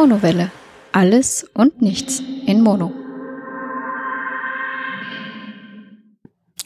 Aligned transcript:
Monowelle. 0.00 0.52
Alles 0.92 1.44
und 1.54 1.82
nichts 1.82 2.22
in 2.46 2.60
Mono. 2.62 2.92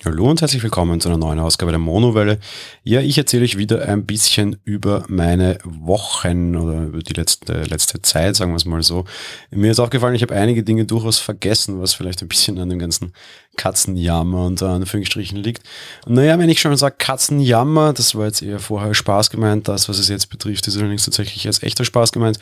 Hallo 0.05 0.29
und 0.29 0.43
herzlich 0.43 0.63
willkommen 0.63 1.01
zu 1.01 1.09
einer 1.09 1.17
neuen 1.17 1.39
Ausgabe 1.39 1.73
der 1.73 1.79
Monowelle. 1.79 2.39
Ja, 2.85 3.01
ich 3.01 3.17
erzähle 3.17 3.45
euch 3.45 3.57
wieder 3.57 3.89
ein 3.89 4.05
bisschen 4.05 4.61
über 4.65 5.05
meine 5.09 5.57
Wochen 5.65 6.57
oder 6.57 6.83
über 6.83 6.99
die 6.99 7.15
letzte, 7.15 7.63
letzte 7.63 8.03
Zeit, 8.03 8.37
sagen 8.37 8.53
wir 8.53 8.57
es 8.57 8.67
mal 8.67 8.83
so. 8.83 9.07
Mir 9.51 9.71
ist 9.71 9.81
aufgefallen, 9.81 10.15
ich 10.15 10.23
habe 10.23 10.35
einige 10.35 10.63
Dinge 10.63 10.85
durchaus 10.85 11.19
vergessen, 11.19 11.81
was 11.81 11.95
vielleicht 11.95 12.21
ein 12.21 12.29
bisschen 12.29 12.59
an 12.59 12.69
dem 12.69 12.81
ganzen 12.81 13.15
Katzenjammer 13.57 14.45
unter 14.45 14.69
Anführungsstrichen 14.69 15.39
liegt. 15.39 15.63
Naja, 16.07 16.39
wenn 16.39 16.51
ich 16.51 16.61
schon 16.61 16.77
sage 16.77 16.97
Katzenjammer, 16.99 17.95
das 17.95 18.15
war 18.15 18.27
jetzt 18.27 18.43
eher 18.43 18.59
vorher 18.59 18.93
Spaß 18.93 19.31
gemeint, 19.31 19.69
das, 19.69 19.89
was 19.89 19.99
es 19.99 20.09
jetzt 20.09 20.29
betrifft, 20.29 20.69
ist 20.69 20.77
allerdings 20.77 21.07
tatsächlich 21.07 21.47
als 21.47 21.63
echter 21.63 21.87
Spaß 21.87 22.13
gemeint. 22.13 22.39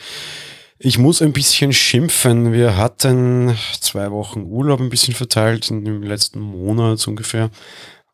Ich 0.83 0.97
muss 0.97 1.21
ein 1.21 1.31
bisschen 1.31 1.73
schimpfen. 1.73 2.53
Wir 2.53 2.75
hatten 2.75 3.55
zwei 3.81 4.09
Wochen 4.09 4.41
Urlaub 4.41 4.79
ein 4.79 4.89
bisschen 4.89 5.13
verteilt 5.13 5.69
im 5.69 6.01
letzten 6.01 6.39
Monat 6.39 7.07
ungefähr 7.07 7.51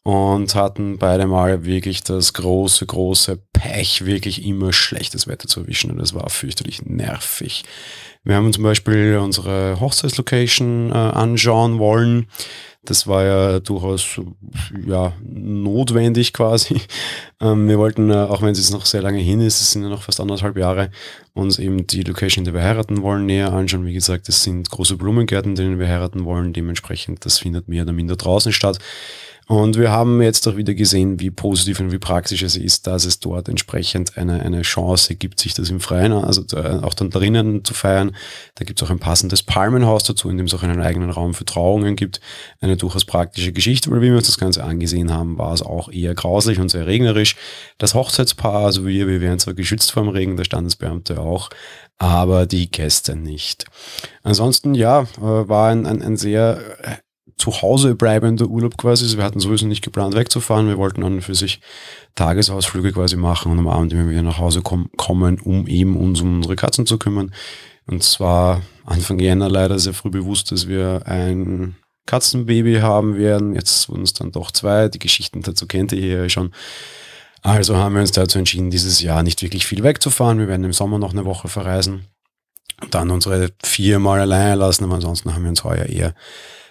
und 0.03 0.53
hatten 0.53 0.97
beide 0.97 1.27
Mal 1.27 1.63
wirklich 1.63 2.03
das 2.03 2.33
große, 2.33 2.85
große 2.85 3.41
Pech, 3.53 4.05
wirklich 4.05 4.45
immer 4.45 4.73
schlechtes 4.73 5.27
Wetter 5.27 5.47
zu 5.47 5.61
erwischen 5.61 5.91
und 5.91 5.99
das 5.99 6.13
war 6.13 6.29
fürchterlich 6.29 6.81
nervig. 6.83 7.63
Wir 8.25 8.35
haben 8.35 8.51
zum 8.51 8.63
Beispiel 8.63 9.17
unsere 9.23 9.79
Hochzeitslocation 9.79 10.91
äh, 10.91 10.93
anschauen 10.93 11.79
wollen 11.79 12.27
das 12.89 13.05
war 13.05 13.23
ja 13.23 13.59
durchaus 13.59 14.19
ja, 14.85 15.13
notwendig 15.23 16.33
quasi. 16.33 16.81
Ähm, 17.39 17.67
wir 17.67 17.77
wollten, 17.77 18.09
äh, 18.09 18.15
auch 18.15 18.41
wenn 18.41 18.49
es 18.49 18.57
jetzt 18.57 18.71
noch 18.71 18.87
sehr 18.87 19.03
lange 19.03 19.19
hin 19.19 19.41
ist, 19.41 19.61
es 19.61 19.71
sind 19.71 19.83
ja 19.83 19.89
noch 19.89 20.01
fast 20.01 20.19
anderthalb 20.19 20.57
Jahre, 20.57 20.89
uns 21.35 21.59
eben 21.59 21.85
die 21.85 22.01
Location, 22.01 22.45
die 22.45 22.51
wir 22.51 22.63
heiraten 22.63 23.03
wollen, 23.03 23.27
näher 23.27 23.53
anschauen. 23.53 23.85
Wie 23.85 23.93
gesagt, 23.93 24.27
es 24.27 24.41
sind 24.41 24.67
große 24.71 24.97
Blumengärten, 24.97 25.53
denen 25.53 25.77
wir 25.77 25.87
heiraten 25.87 26.25
wollen. 26.25 26.51
Dementsprechend, 26.51 27.23
das 27.25 27.37
findet 27.37 27.67
mehr 27.67 27.83
oder 27.83 27.93
minder 27.93 28.15
draußen 28.15 28.51
statt. 28.51 28.79
Und 29.47 29.77
wir 29.77 29.91
haben 29.91 30.21
jetzt 30.21 30.45
auch 30.45 30.57
wieder 30.57 30.73
gesehen, 30.73 31.21
wie 31.21 31.31
positiv 31.31 31.79
und 31.79 31.93
wie 31.93 31.99
praktisch 31.99 32.41
es 32.41 32.57
ist, 32.57 32.85
dass 32.85 33.05
es 33.05 33.21
dort 33.21 33.47
entsprechend 33.47 34.17
eine, 34.17 34.41
eine 34.41 34.61
Chance 34.63 35.15
gibt, 35.15 35.39
sich 35.39 35.53
das 35.53 35.69
im 35.69 35.79
Freien, 35.79 36.11
also 36.11 36.43
auch 36.81 36.93
dann 36.93 37.09
drinnen 37.09 37.63
zu 37.63 37.73
feiern. 37.73 38.13
Da 38.55 38.65
gibt 38.65 38.81
es 38.81 38.85
auch 38.85 38.91
ein 38.91 38.99
passendes 38.99 39.43
Palmenhaus 39.43 40.03
dazu, 40.03 40.29
in 40.29 40.35
dem 40.35 40.47
es 40.47 40.53
auch 40.53 40.63
einen 40.63 40.81
eigenen 40.81 41.11
Raum 41.11 41.33
für 41.33 41.45
Trauungen 41.45 41.95
gibt. 41.95 42.19
Eine 42.59 42.75
durchaus 42.75 43.05
praktische 43.05 43.53
Geschichte, 43.53 43.89
weil 43.89 44.01
wie 44.01 44.09
wir 44.09 44.17
uns 44.17 44.27
das 44.27 44.37
Ganze 44.37 44.65
angesehen 44.65 45.13
haben, 45.13 45.37
war 45.37 45.53
es 45.53 45.61
auch 45.61 45.89
eher 45.89 46.13
grauslich 46.13 46.59
und 46.59 46.69
sehr 46.69 46.85
regnerisch. 46.85 47.37
Das 47.77 47.93
Hochzeitspaar, 47.93 48.65
also 48.65 48.85
wir, 48.85 49.07
wir 49.07 49.21
wären 49.21 49.39
zwar 49.39 49.53
geschützt 49.53 49.93
vor 49.93 50.03
dem 50.03 50.09
Regen, 50.09 50.35
der 50.35 50.43
Standesbeamte 50.43 51.21
auch, 51.21 51.49
aber 51.97 52.47
die 52.47 52.69
Gäste 52.69 53.15
nicht. 53.15 53.65
Ansonsten, 54.23 54.75
ja, 54.75 55.03
äh, 55.03 55.21
war 55.21 55.69
ein, 55.69 55.85
ein, 55.85 56.01
ein 56.01 56.17
sehr 56.17 56.59
zu 57.37 57.61
Hause 57.61 57.95
bleibender 57.95 58.47
Urlaub 58.47 58.77
quasi. 58.77 59.15
Wir 59.15 59.23
hatten 59.23 59.39
sowieso 59.39 59.67
nicht 59.67 59.83
geplant 59.83 60.15
wegzufahren. 60.15 60.67
Wir 60.67 60.77
wollten 60.77 61.01
dann 61.01 61.21
für 61.21 61.35
sich 61.35 61.61
Tagesausflüge 62.15 62.91
quasi 62.91 63.15
machen 63.15 63.51
und 63.51 63.59
am 63.59 63.67
Abend 63.67 63.93
immer 63.93 64.09
wieder 64.09 64.23
nach 64.23 64.39
Hause 64.39 64.61
kom 64.61 64.89
kommen, 64.97 65.39
um 65.39 65.67
eben 65.67 65.95
uns 65.95 66.21
um 66.21 66.37
unsere 66.37 66.55
Katzen 66.55 66.85
zu 66.85 66.97
kümmern. 66.97 67.31
Und 67.85 68.03
zwar 68.03 68.61
Anfang 68.85 69.19
Jänner 69.19 69.49
leider 69.49 69.77
sehr 69.79 69.93
früh 69.93 70.09
bewusst, 70.09 70.51
dass 70.51 70.67
wir 70.67 71.03
ein 71.05 71.75
Katzenbaby 72.05 72.79
haben 72.81 73.17
werden. 73.17 73.53
Jetzt 73.53 73.87
wurden 73.89 74.03
es 74.03 74.13
dann 74.13 74.31
doch 74.31 74.51
zwei. 74.51 74.89
Die 74.89 74.99
Geschichten 74.99 75.41
dazu 75.43 75.67
kennt 75.67 75.91
ihr 75.91 76.23
ja 76.23 76.29
schon. 76.29 76.51
Also 77.43 77.77
haben 77.77 77.93
wir 77.93 78.01
uns 78.01 78.11
dazu 78.11 78.39
entschieden, 78.39 78.71
dieses 78.71 79.01
Jahr 79.01 79.21
nicht 79.23 79.41
wirklich 79.43 79.67
viel 79.67 79.83
wegzufahren. 79.83 80.39
Wir 80.39 80.47
werden 80.47 80.65
im 80.65 80.73
Sommer 80.73 80.97
noch 80.97 81.11
eine 81.11 81.25
Woche 81.25 81.47
verreisen 81.47 82.05
und 82.81 82.95
dann 82.95 83.11
unsere 83.11 83.51
viermal 83.63 84.19
alleine 84.19 84.55
lassen. 84.55 84.85
Aber 84.85 84.95
ansonsten 84.95 85.33
haben 85.33 85.43
wir 85.43 85.49
uns 85.49 85.63
heuer 85.63 85.85
eher 85.85 86.15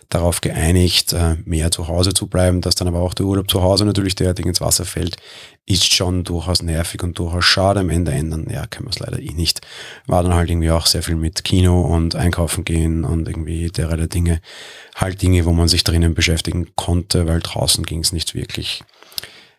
darauf 0.08 0.40
geeinigt, 0.40 1.12
äh, 1.12 1.36
mehr 1.44 1.70
zu 1.70 1.88
Hause 1.88 2.14
zu 2.14 2.26
bleiben, 2.26 2.60
dass 2.60 2.74
dann 2.74 2.88
aber 2.88 3.00
auch 3.00 3.14
der 3.14 3.26
Urlaub 3.26 3.50
zu 3.50 3.62
Hause 3.62 3.84
natürlich 3.84 4.14
derartig 4.14 4.46
ins 4.46 4.60
Wasser 4.60 4.84
fällt, 4.84 5.16
ist 5.66 5.92
schon 5.92 6.22
durchaus 6.22 6.62
nervig 6.62 7.02
und 7.02 7.18
durchaus 7.18 7.44
schade. 7.44 7.80
Am 7.80 7.90
Ende 7.90 8.12
ändern, 8.12 8.46
ja, 8.48 8.66
können 8.66 8.86
wir 8.86 8.90
es 8.90 9.00
leider 9.00 9.20
eh 9.20 9.32
nicht. 9.32 9.60
War 10.06 10.22
dann 10.22 10.34
halt 10.34 10.48
irgendwie 10.48 10.70
auch 10.70 10.86
sehr 10.86 11.02
viel 11.02 11.16
mit 11.16 11.42
Kino 11.42 11.80
und 11.80 12.14
Einkaufen 12.14 12.64
gehen 12.64 13.04
und 13.04 13.26
irgendwie 13.28 13.68
derlei 13.68 14.06
Dinge. 14.06 14.40
Halt 14.94 15.20
Dinge, 15.22 15.44
wo 15.44 15.52
man 15.52 15.68
sich 15.68 15.82
drinnen 15.82 16.14
beschäftigen 16.14 16.68
konnte, 16.76 17.26
weil 17.26 17.40
draußen 17.40 17.84
ging 17.84 18.00
es 18.00 18.12
nicht 18.12 18.34
wirklich. 18.34 18.84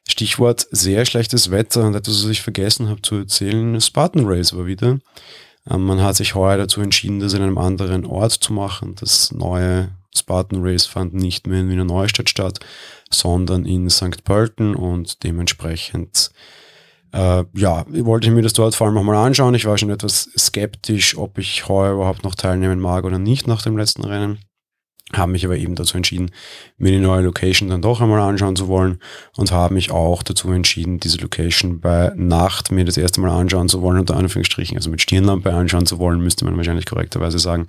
Stichwort 0.08 0.66
sehr 0.72 1.06
schlechtes 1.06 1.52
Wetter 1.52 1.84
und 1.84 1.96
etwas, 1.96 2.24
was 2.24 2.30
ich 2.30 2.42
vergessen 2.42 2.88
habe 2.88 3.02
zu 3.02 3.16
erzählen, 3.16 3.80
Spartan 3.82 4.26
Race 4.26 4.56
war 4.56 4.66
wieder. 4.66 5.00
Ähm, 5.70 5.82
man 5.82 6.02
hat 6.02 6.16
sich 6.16 6.36
heuer 6.36 6.58
dazu 6.58 6.80
entschieden, 6.80 7.20
das 7.20 7.34
in 7.34 7.42
einem 7.42 7.58
anderen 7.58 8.06
Ort 8.06 8.32
zu 8.32 8.54
machen. 8.54 8.96
Das 8.96 9.34
neue 9.34 9.90
Spartan 10.20 10.64
Race 10.64 10.86
fand 10.86 11.14
nicht 11.14 11.48
mehr 11.48 11.62
in 11.62 11.70
Wiener 11.70 11.86
Neustadt 11.86 12.30
statt, 12.30 12.60
sondern 13.10 13.66
in 13.66 13.90
St. 13.90 14.24
Pölten 14.24 14.76
und 14.76 15.24
dementsprechend 15.24 16.32
äh, 17.14 17.44
ja, 17.56 17.86
wollte 17.88 18.28
ich 18.28 18.34
mir 18.34 18.42
das 18.42 18.54
dort 18.54 18.76
vor 18.76 18.88
allem 18.88 18.96
nochmal 18.96 19.16
anschauen. 19.16 19.56
Ich 19.56 19.66
war 19.66 19.78
schon 19.78 19.90
etwas 19.90 20.30
skeptisch, 20.38 21.18
ob 21.18 21.38
ich 21.38 21.68
heuer 21.68 21.94
überhaupt 21.94 22.24
noch 22.24 22.36
teilnehmen 22.36 22.80
mag 22.80 23.06
oder 23.06 23.20
nicht 23.20 23.48
nach 23.48 23.62
dem 23.62 23.78
letzten 23.78 24.04
Rennen. 24.04 24.40
Habe 25.14 25.32
mich 25.32 25.46
aber 25.46 25.56
eben 25.56 25.76
dazu 25.76 25.96
entschieden, 25.96 26.32
mir 26.78 26.92
die 26.92 27.00
neue 27.00 27.22
Location 27.22 27.70
dann 27.70 27.82
doch 27.82 28.02
einmal 28.02 28.20
anschauen 28.20 28.58
zu 28.58 28.68
wollen 28.68 29.00
und 29.38 29.54
habe 29.54 29.74
mich 29.74 29.90
auch 29.90 30.22
dazu 30.22 30.52
entschieden, 30.52 31.00
diese 31.00 31.18
Location 31.20 31.80
bei 31.80 32.12
Nacht 32.18 32.74
mir 32.74 32.84
das 32.84 32.98
erste 32.98 33.22
Mal 33.22 33.30
anschauen 33.32 33.70
zu 33.70 33.82
wollen, 33.82 34.00
unter 34.00 34.18
Anführungsstrichen, 34.18 34.76
also 34.76 34.90
mit 34.90 35.02
Stirnlampe 35.02 35.54
anschauen 35.54 35.86
zu 35.86 35.98
wollen, 35.98 36.20
müsste 36.20 36.44
man 36.44 36.58
wahrscheinlich 36.58 36.86
korrekterweise 36.86 37.40
sagen 37.40 37.68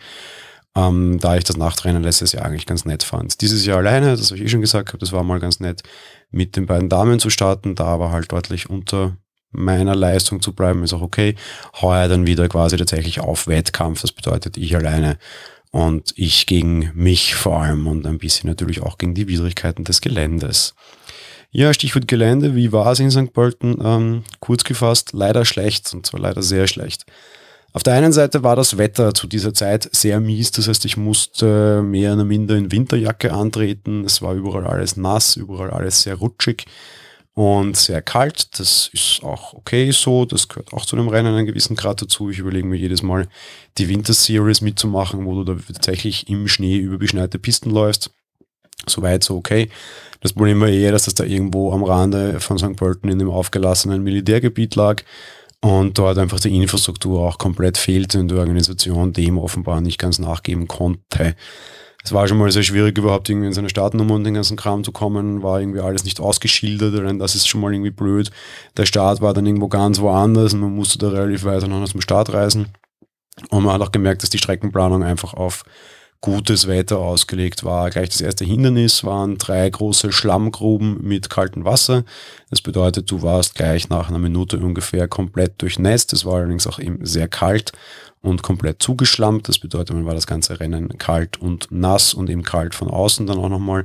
ähm, 0.79 1.19
da 1.21 1.37
ich 1.37 1.45
das 1.45 1.57
Nachtrennen 1.57 2.03
letztes 2.03 2.33
Jahr 2.33 2.45
eigentlich 2.45 2.67
ganz 2.67 2.85
nett 2.85 3.03
fand. 3.03 3.41
Dieses 3.41 3.67
Jahr 3.67 3.79
alleine, 3.79 4.17
das 4.17 4.31
habe 4.31 4.39
ich 4.39 4.47
eh 4.47 4.49
schon 4.49 4.61
gesagt 4.61 4.95
das 5.01 5.13
war 5.13 5.25
mal 5.25 5.41
ganz 5.41 5.61
nett, 5.61 5.83
mit 6.31 6.57
den 6.57 6.67
beiden 6.67 6.89
Damen 6.89 7.19
zu 7.19 7.31
starten, 7.31 7.75
da 7.75 7.85
aber 7.85 8.13
halt 8.13 8.31
deutlich 8.31 8.71
unter 8.71 9.17
meiner 9.51 9.95
Leistung 9.95 10.43
zu 10.43 10.53
bleiben, 10.53 10.85
ist 10.85 10.93
auch 10.93 11.01
okay. 11.01 11.35
Heuer 11.81 12.07
dann 12.09 12.27
wieder 12.27 12.49
quasi 12.49 12.77
tatsächlich 12.77 13.21
auf 13.21 13.47
Wettkampf, 13.47 14.03
das 14.03 14.13
bedeutet 14.13 14.57
ich 14.57 14.77
alleine 14.77 15.19
und 15.71 16.13
ich 16.17 16.47
gegen 16.47 16.93
mich 16.95 17.35
vor 17.35 17.63
allem 17.63 17.87
und 17.87 18.07
ein 18.07 18.19
bisschen 18.19 18.49
natürlich 18.49 18.83
auch 18.83 18.99
gegen 18.99 19.15
die 19.15 19.27
Widrigkeiten 19.27 19.85
des 19.85 20.01
Geländes. 20.01 20.75
Ja, 21.51 21.73
Stichwort 21.73 22.07
Gelände, 22.07 22.55
wie 22.55 22.73
war 22.73 22.93
es 22.93 23.01
in 23.01 23.11
St. 23.11 23.33
Pölten? 23.33 23.79
Ähm, 23.83 24.23
kurz 24.39 24.65
gefasst, 24.65 25.11
leider 25.13 25.47
schlecht 25.47 25.93
und 25.95 26.07
zwar 26.07 26.21
leider 26.21 26.43
sehr 26.43 26.67
schlecht. 26.67 27.07
Auf 27.75 27.83
der 27.83 27.95
einen 27.95 28.13
Seite 28.13 28.43
war 28.43 28.57
das 28.57 28.79
Wetter 28.79 29.13
zu 29.13 29.27
dieser 29.27 29.53
Zeit 29.53 29.89
sehr 29.93 30.21
mies, 30.21 30.51
das 30.51 30.69
heißt, 30.69 30.85
ich 30.87 30.97
musste 30.97 31.83
mehr 31.83 32.15
oder 32.15 32.25
minder 32.25 32.57
in 32.57 32.73
Winterjacke 32.73 33.33
antreten. 33.33 34.05
Es 34.05 34.23
war 34.23 34.35
überall 34.35 34.67
alles 34.67 34.97
nass, 34.97 35.37
überall 35.37 35.71
alles 35.71 36.03
sehr 36.03 36.15
rutschig 36.15 36.65
und 37.35 37.77
sehr 37.77 38.01
kalt. 38.01 38.59
Das 38.59 38.91
ist 38.93 39.23
auch 39.23 39.53
okay 39.53 39.91
so, 39.91 40.25
das 40.25 40.49
gehört 40.49 40.73
auch 40.73 40.87
zu 40.87 40.97
einem 40.97 41.09
Rennen 41.09 41.35
einen 41.35 41.47
gewissen 41.47 41.77
Grad 41.77 42.01
dazu. 42.01 42.31
Ich 42.31 42.39
überlege 42.39 42.67
mir 42.67 42.77
jedes 42.77 43.03
Mal, 43.03 43.29
die 43.77 43.89
Winter 43.89 44.15
Series 44.15 44.63
mitzumachen, 44.63 45.27
wo 45.27 45.35
du 45.35 45.55
da 45.55 45.61
tatsächlich 45.73 46.29
im 46.29 46.49
Schnee 46.49 46.79
über 46.79 46.97
beschneite 46.97 47.39
Pisten 47.39 47.71
läufst. 47.71 48.11
Soweit 48.89 49.23
so 49.23 49.37
okay. 49.37 49.69
Das 50.21 50.33
Problem 50.33 50.61
war 50.61 50.69
eher, 50.69 50.93
dass 50.93 51.05
das 51.05 51.15
da 51.15 51.25
irgendwo 51.25 51.73
am 51.73 51.85
Rande 51.85 52.41
von 52.41 52.59
St. 52.59 52.77
Pölten 52.77 53.11
in 53.11 53.19
dem 53.19 53.31
aufgelassenen 53.31 54.03
Militärgebiet 54.03 54.75
lag 54.75 55.03
und 55.61 55.99
dort 55.99 56.19
einfach 56.19 56.41
die 56.41 56.55
Infrastruktur 56.57 57.21
auch 57.21 57.39
komplett 57.39 57.79
fehlte 57.79 58.21
und 58.21 58.31
die 58.31 58.37
Organisation 58.37 59.13
dem 59.13 59.39
offenbar 59.39 59.81
nicht 59.81 59.99
ganz 59.99 60.19
nachgeben 60.19 60.69
konnte. 60.69 61.35
Es 62.05 62.13
war 62.13 62.29
schon 62.29 62.39
mal 62.39 62.51
sehr 62.51 62.63
schwierig, 62.63 62.97
überhaupt 62.97 63.29
irgendwie 63.29 63.49
in 63.49 63.53
seine 63.53 63.69
Startnummer 63.69 64.15
und 64.15 64.25
den 64.25 64.35
ganzen 64.35 64.57
Kram 64.57 64.85
zu 64.85 64.93
kommen, 64.93 65.43
war 65.43 65.61
irgendwie 65.61 65.81
alles 65.81 66.05
nicht 66.05 66.21
ausgeschildert, 66.21 66.95
denn 66.95 67.19
das 67.19 67.35
ist 67.35 67.49
schon 67.49 67.61
mal 67.61 67.73
irgendwie 67.73 67.91
blöd. 67.91 68.31
Der 68.77 68.87
Start 68.87 69.21
war 69.21 69.35
dann 69.35 69.47
irgendwo 69.47 69.69
ganz 69.69 70.01
woanders 70.01 70.55
und 70.55 70.61
man 70.61 70.75
musste 70.75 70.99
da 70.99 71.09
relativ 71.09 71.45
weit 71.45 71.67
noch 71.67 71.89
zum 71.89 72.01
Start 72.01 72.33
reisen. 72.33 72.69
Und 73.51 73.65
man 73.65 73.75
hat 73.75 73.83
auch 73.83 73.93
gemerkt, 73.93 74.23
dass 74.23 74.31
die 74.31 74.39
Streckenplanung 74.39 75.03
einfach 75.03 75.35
auf 75.35 75.65
gutes 76.21 76.67
Wetter 76.67 76.99
ausgelegt 76.99 77.65
war. 77.65 77.91
Gleich 77.91 78.09
das 78.09 78.21
erste 78.21 78.45
Hindernis 78.45 79.05
waren 79.05 79.39
drei 79.39 79.69
große 79.71 80.11
Schlammgruben 80.11 80.99
mit 81.03 81.31
kaltem 81.31 81.65
Wasser. 81.65 82.05
Das 82.51 82.61
bedeutet, 82.61 83.11
du 83.11 83.23
warst 83.23 83.55
gleich 83.55 83.89
nach 83.89 84.09
einer 84.09 84.19
Minute 84.19 84.59
ungefähr 84.59 85.07
komplett 85.07 85.63
durchnässt. 85.63 86.13
Es 86.13 86.25
war 86.25 86.37
allerdings 86.37 86.67
auch 86.67 86.81
eben 86.81 87.05
sehr 87.07 87.29
kalt 87.29 87.73
und 88.21 88.43
komplett 88.43 88.83
zugeschlammt. 88.83 89.49
Das 89.49 89.59
bedeutet, 89.59 89.95
man 89.95 90.07
war 90.07 90.15
das 90.15 90.27
ganze 90.27 90.59
Rennen 90.59 90.99
kalt 90.99 91.37
und 91.41 91.69
nass 91.71 92.15
und 92.15 92.29
eben 92.31 92.43
kalt 92.43 92.75
von 92.75 92.89
außen 92.89 93.27
dann 93.27 93.39
auch 93.39 93.49
nochmal 93.49 93.85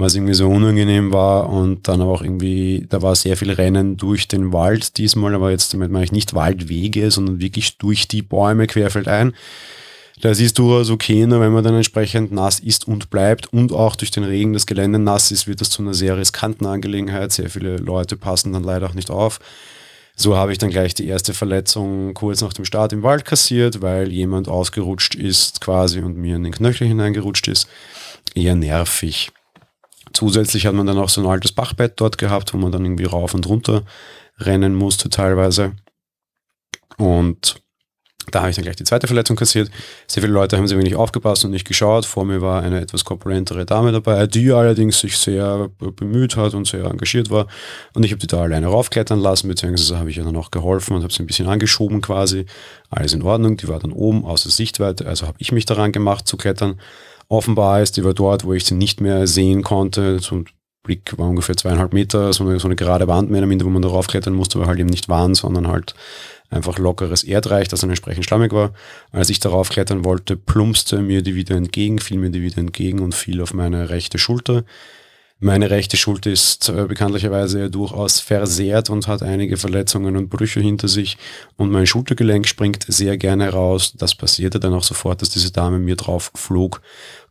was 0.00 0.14
irgendwie 0.14 0.34
so 0.34 0.48
unangenehm 0.48 1.12
war 1.12 1.50
und 1.50 1.88
dann 1.88 2.00
aber 2.00 2.12
auch 2.12 2.22
irgendwie, 2.22 2.86
da 2.88 3.02
war 3.02 3.16
sehr 3.16 3.36
viel 3.36 3.50
Rennen 3.50 3.96
durch 3.96 4.28
den 4.28 4.52
Wald 4.52 4.96
diesmal, 4.96 5.34
aber 5.34 5.50
jetzt 5.50 5.74
damit 5.74 5.90
meine 5.90 6.04
ich 6.04 6.12
nicht 6.12 6.34
Waldwege, 6.34 7.10
sondern 7.10 7.40
wirklich 7.40 7.78
durch 7.78 8.06
die 8.06 8.22
Bäume 8.22 8.68
querfeldein. 8.68 9.32
Das 10.20 10.40
ist 10.40 10.58
durchaus 10.58 10.90
okay, 10.90 11.26
nur 11.26 11.40
wenn 11.40 11.52
man 11.52 11.62
dann 11.62 11.76
entsprechend 11.76 12.32
nass 12.32 12.58
ist 12.58 12.88
und 12.88 13.08
bleibt 13.08 13.52
und 13.52 13.72
auch 13.72 13.94
durch 13.94 14.10
den 14.10 14.24
Regen 14.24 14.52
das 14.52 14.66
Gelände 14.66 14.98
nass 14.98 15.30
ist, 15.30 15.46
wird 15.46 15.60
das 15.60 15.70
zu 15.70 15.82
einer 15.82 15.94
sehr 15.94 16.16
riskanten 16.16 16.66
Angelegenheit. 16.66 17.30
Sehr 17.30 17.50
viele 17.50 17.76
Leute 17.76 18.16
passen 18.16 18.52
dann 18.52 18.64
leider 18.64 18.86
auch 18.86 18.94
nicht 18.94 19.10
auf. 19.10 19.38
So 20.16 20.36
habe 20.36 20.50
ich 20.50 20.58
dann 20.58 20.70
gleich 20.70 20.94
die 20.94 21.06
erste 21.06 21.32
Verletzung 21.32 22.12
kurz 22.14 22.40
nach 22.40 22.52
dem 22.52 22.64
Start 22.64 22.92
im 22.92 23.04
Wald 23.04 23.24
kassiert, 23.24 23.82
weil 23.82 24.10
jemand 24.10 24.48
ausgerutscht 24.48 25.14
ist 25.14 25.60
quasi 25.60 26.00
und 26.00 26.16
mir 26.16 26.34
in 26.34 26.42
den 26.42 26.52
Knöchel 26.52 26.88
hineingerutscht 26.88 27.46
ist. 27.46 27.68
Eher 28.34 28.56
nervig. 28.56 29.30
Zusätzlich 30.12 30.66
hat 30.66 30.74
man 30.74 30.86
dann 30.86 30.98
auch 30.98 31.10
so 31.10 31.20
ein 31.20 31.28
altes 31.28 31.52
Bachbett 31.52 31.92
dort 32.00 32.18
gehabt, 32.18 32.52
wo 32.52 32.58
man 32.58 32.72
dann 32.72 32.84
irgendwie 32.84 33.04
rauf 33.04 33.34
und 33.34 33.46
runter 33.46 33.84
rennen 34.40 34.74
musste 34.74 35.08
teilweise. 35.10 35.76
Und 36.96 37.62
da 38.30 38.40
habe 38.40 38.50
ich 38.50 38.56
dann 38.56 38.64
gleich 38.64 38.76
die 38.76 38.84
zweite 38.84 39.06
Verletzung 39.06 39.36
kassiert. 39.36 39.70
Sehr 40.06 40.22
viele 40.22 40.32
Leute 40.32 40.56
haben 40.56 40.66
sehr 40.66 40.78
wenig 40.78 40.96
aufgepasst 40.96 41.44
und 41.44 41.50
nicht 41.50 41.66
geschaut. 41.66 42.06
Vor 42.06 42.24
mir 42.24 42.40
war 42.40 42.62
eine 42.62 42.80
etwas 42.80 43.04
korpulentere 43.04 43.66
Dame 43.66 43.92
dabei, 43.92 44.26
die 44.26 44.52
allerdings 44.52 45.00
sich 45.00 45.16
sehr 45.16 45.68
bemüht 45.78 46.36
hat 46.36 46.54
und 46.54 46.66
sehr 46.66 46.84
engagiert 46.84 47.30
war. 47.30 47.46
Und 47.94 48.04
ich 48.04 48.10
habe 48.10 48.20
die 48.20 48.26
da 48.26 48.42
alleine 48.42 48.66
raufklettern 48.66 49.20
lassen, 49.20 49.48
beziehungsweise 49.48 49.98
habe 49.98 50.10
ich 50.10 50.16
ihr 50.16 50.24
dann 50.24 50.36
auch 50.36 50.50
geholfen 50.50 50.96
und 50.96 51.02
habe 51.02 51.12
sie 51.12 51.22
ein 51.22 51.26
bisschen 51.26 51.48
angeschoben 51.48 52.00
quasi. 52.00 52.46
Alles 52.90 53.12
in 53.12 53.22
Ordnung. 53.22 53.56
Die 53.56 53.68
war 53.68 53.78
dann 53.78 53.92
oben 53.92 54.24
außer 54.24 54.50
Sichtweite, 54.50 55.06
also 55.06 55.26
habe 55.26 55.36
ich 55.38 55.52
mich 55.52 55.66
daran 55.66 55.92
gemacht 55.92 56.26
zu 56.26 56.36
klettern. 56.36 56.80
Offenbar 57.28 57.82
ist 57.82 57.96
die 57.96 58.04
war 58.04 58.14
dort, 58.14 58.44
wo 58.44 58.54
ich 58.54 58.64
sie 58.64 58.74
nicht 58.74 59.00
mehr 59.00 59.26
sehen 59.26 59.62
konnte. 59.62 60.18
So 60.20 60.44
Blick 60.88 61.18
war 61.18 61.28
ungefähr 61.28 61.56
zweieinhalb 61.56 61.92
Meter, 61.92 62.32
so 62.32 62.44
eine, 62.44 62.58
so 62.58 62.66
eine 62.66 62.74
gerade 62.74 63.06
Wand 63.06 63.30
mehr 63.30 63.40
oder 63.40 63.46
minder, 63.46 63.66
wo 63.66 63.70
man 63.70 63.82
darauf 63.82 64.06
klettern 64.06 64.32
musste, 64.32 64.58
aber 64.58 64.66
halt 64.66 64.78
eben 64.78 64.88
nicht 64.88 65.08
Wand, 65.08 65.36
sondern 65.36 65.68
halt 65.68 65.94
einfach 66.50 66.78
lockeres 66.78 67.24
Erdreich, 67.24 67.68
das 67.68 67.80
dann 67.80 67.90
entsprechend 67.90 68.24
schlammig 68.24 68.52
war. 68.52 68.72
Als 69.12 69.30
ich 69.30 69.40
darauf 69.40 69.68
klettern 69.68 70.04
wollte, 70.04 70.36
plumpste 70.36 71.00
mir 71.00 71.22
die 71.22 71.34
wieder 71.34 71.56
entgegen, 71.56 71.98
fiel 71.98 72.18
mir 72.18 72.30
die 72.30 72.42
wieder 72.42 72.58
entgegen 72.58 73.00
und 73.00 73.14
fiel 73.14 73.40
auf 73.40 73.54
meine 73.54 73.90
rechte 73.90 74.18
Schulter. 74.18 74.64
Meine 75.40 75.70
rechte 75.70 75.96
Schulter 75.96 76.32
ist 76.32 76.68
äh, 76.68 76.86
bekanntlicherweise 76.86 77.70
durchaus 77.70 78.18
versehrt 78.18 78.90
und 78.90 79.06
hat 79.06 79.22
einige 79.22 79.56
Verletzungen 79.56 80.16
und 80.16 80.30
Brüche 80.30 80.58
hinter 80.58 80.88
sich 80.88 81.16
und 81.56 81.70
mein 81.70 81.86
Schultergelenk 81.86 82.48
springt 82.48 82.84
sehr 82.88 83.16
gerne 83.16 83.50
raus. 83.50 83.94
Das 83.96 84.16
passierte 84.16 84.58
dann 84.58 84.74
auch 84.74 84.82
sofort, 84.82 85.22
dass 85.22 85.30
diese 85.30 85.52
Dame 85.52 85.78
mir 85.78 85.94
drauf 85.94 86.32
flog. 86.34 86.82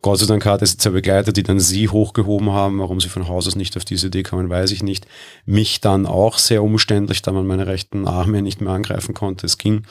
Gott 0.02 0.20
sei 0.20 0.26
Dank 0.26 0.46
hatte 0.46 0.66
sie 0.66 0.78
zwei 0.78 0.92
Begleiter, 0.92 1.34
die 1.34 1.44
dann 1.44 1.60
sie 1.60 1.90
hochgehoben 1.90 2.52
haben. 2.52 2.80
Warum 2.80 3.02
sie 3.02 3.10
von 3.10 3.28
Haus 3.28 3.46
aus 3.46 3.58
nicht 3.58 3.76
auf 3.76 3.84
diese 3.84 4.08
Idee 4.08 4.24
kamen, 4.24 4.50
weiß 4.50 4.72
ich 4.72 4.84
nicht. 4.84 5.06
Mich 5.46 5.82
dann 5.82 6.06
auch 6.06 6.38
sehr 6.38 6.64
umständlich, 6.64 7.22
da 7.24 7.34
man 7.34 7.46
meine 7.46 7.68
rechten 7.68 8.08
Arme 8.08 8.42
nicht 8.42 8.62
mehr 8.62 8.72
angreifen 8.72 9.16
konnte. 9.16 9.46
Es 9.46 9.58
ging 9.58 9.84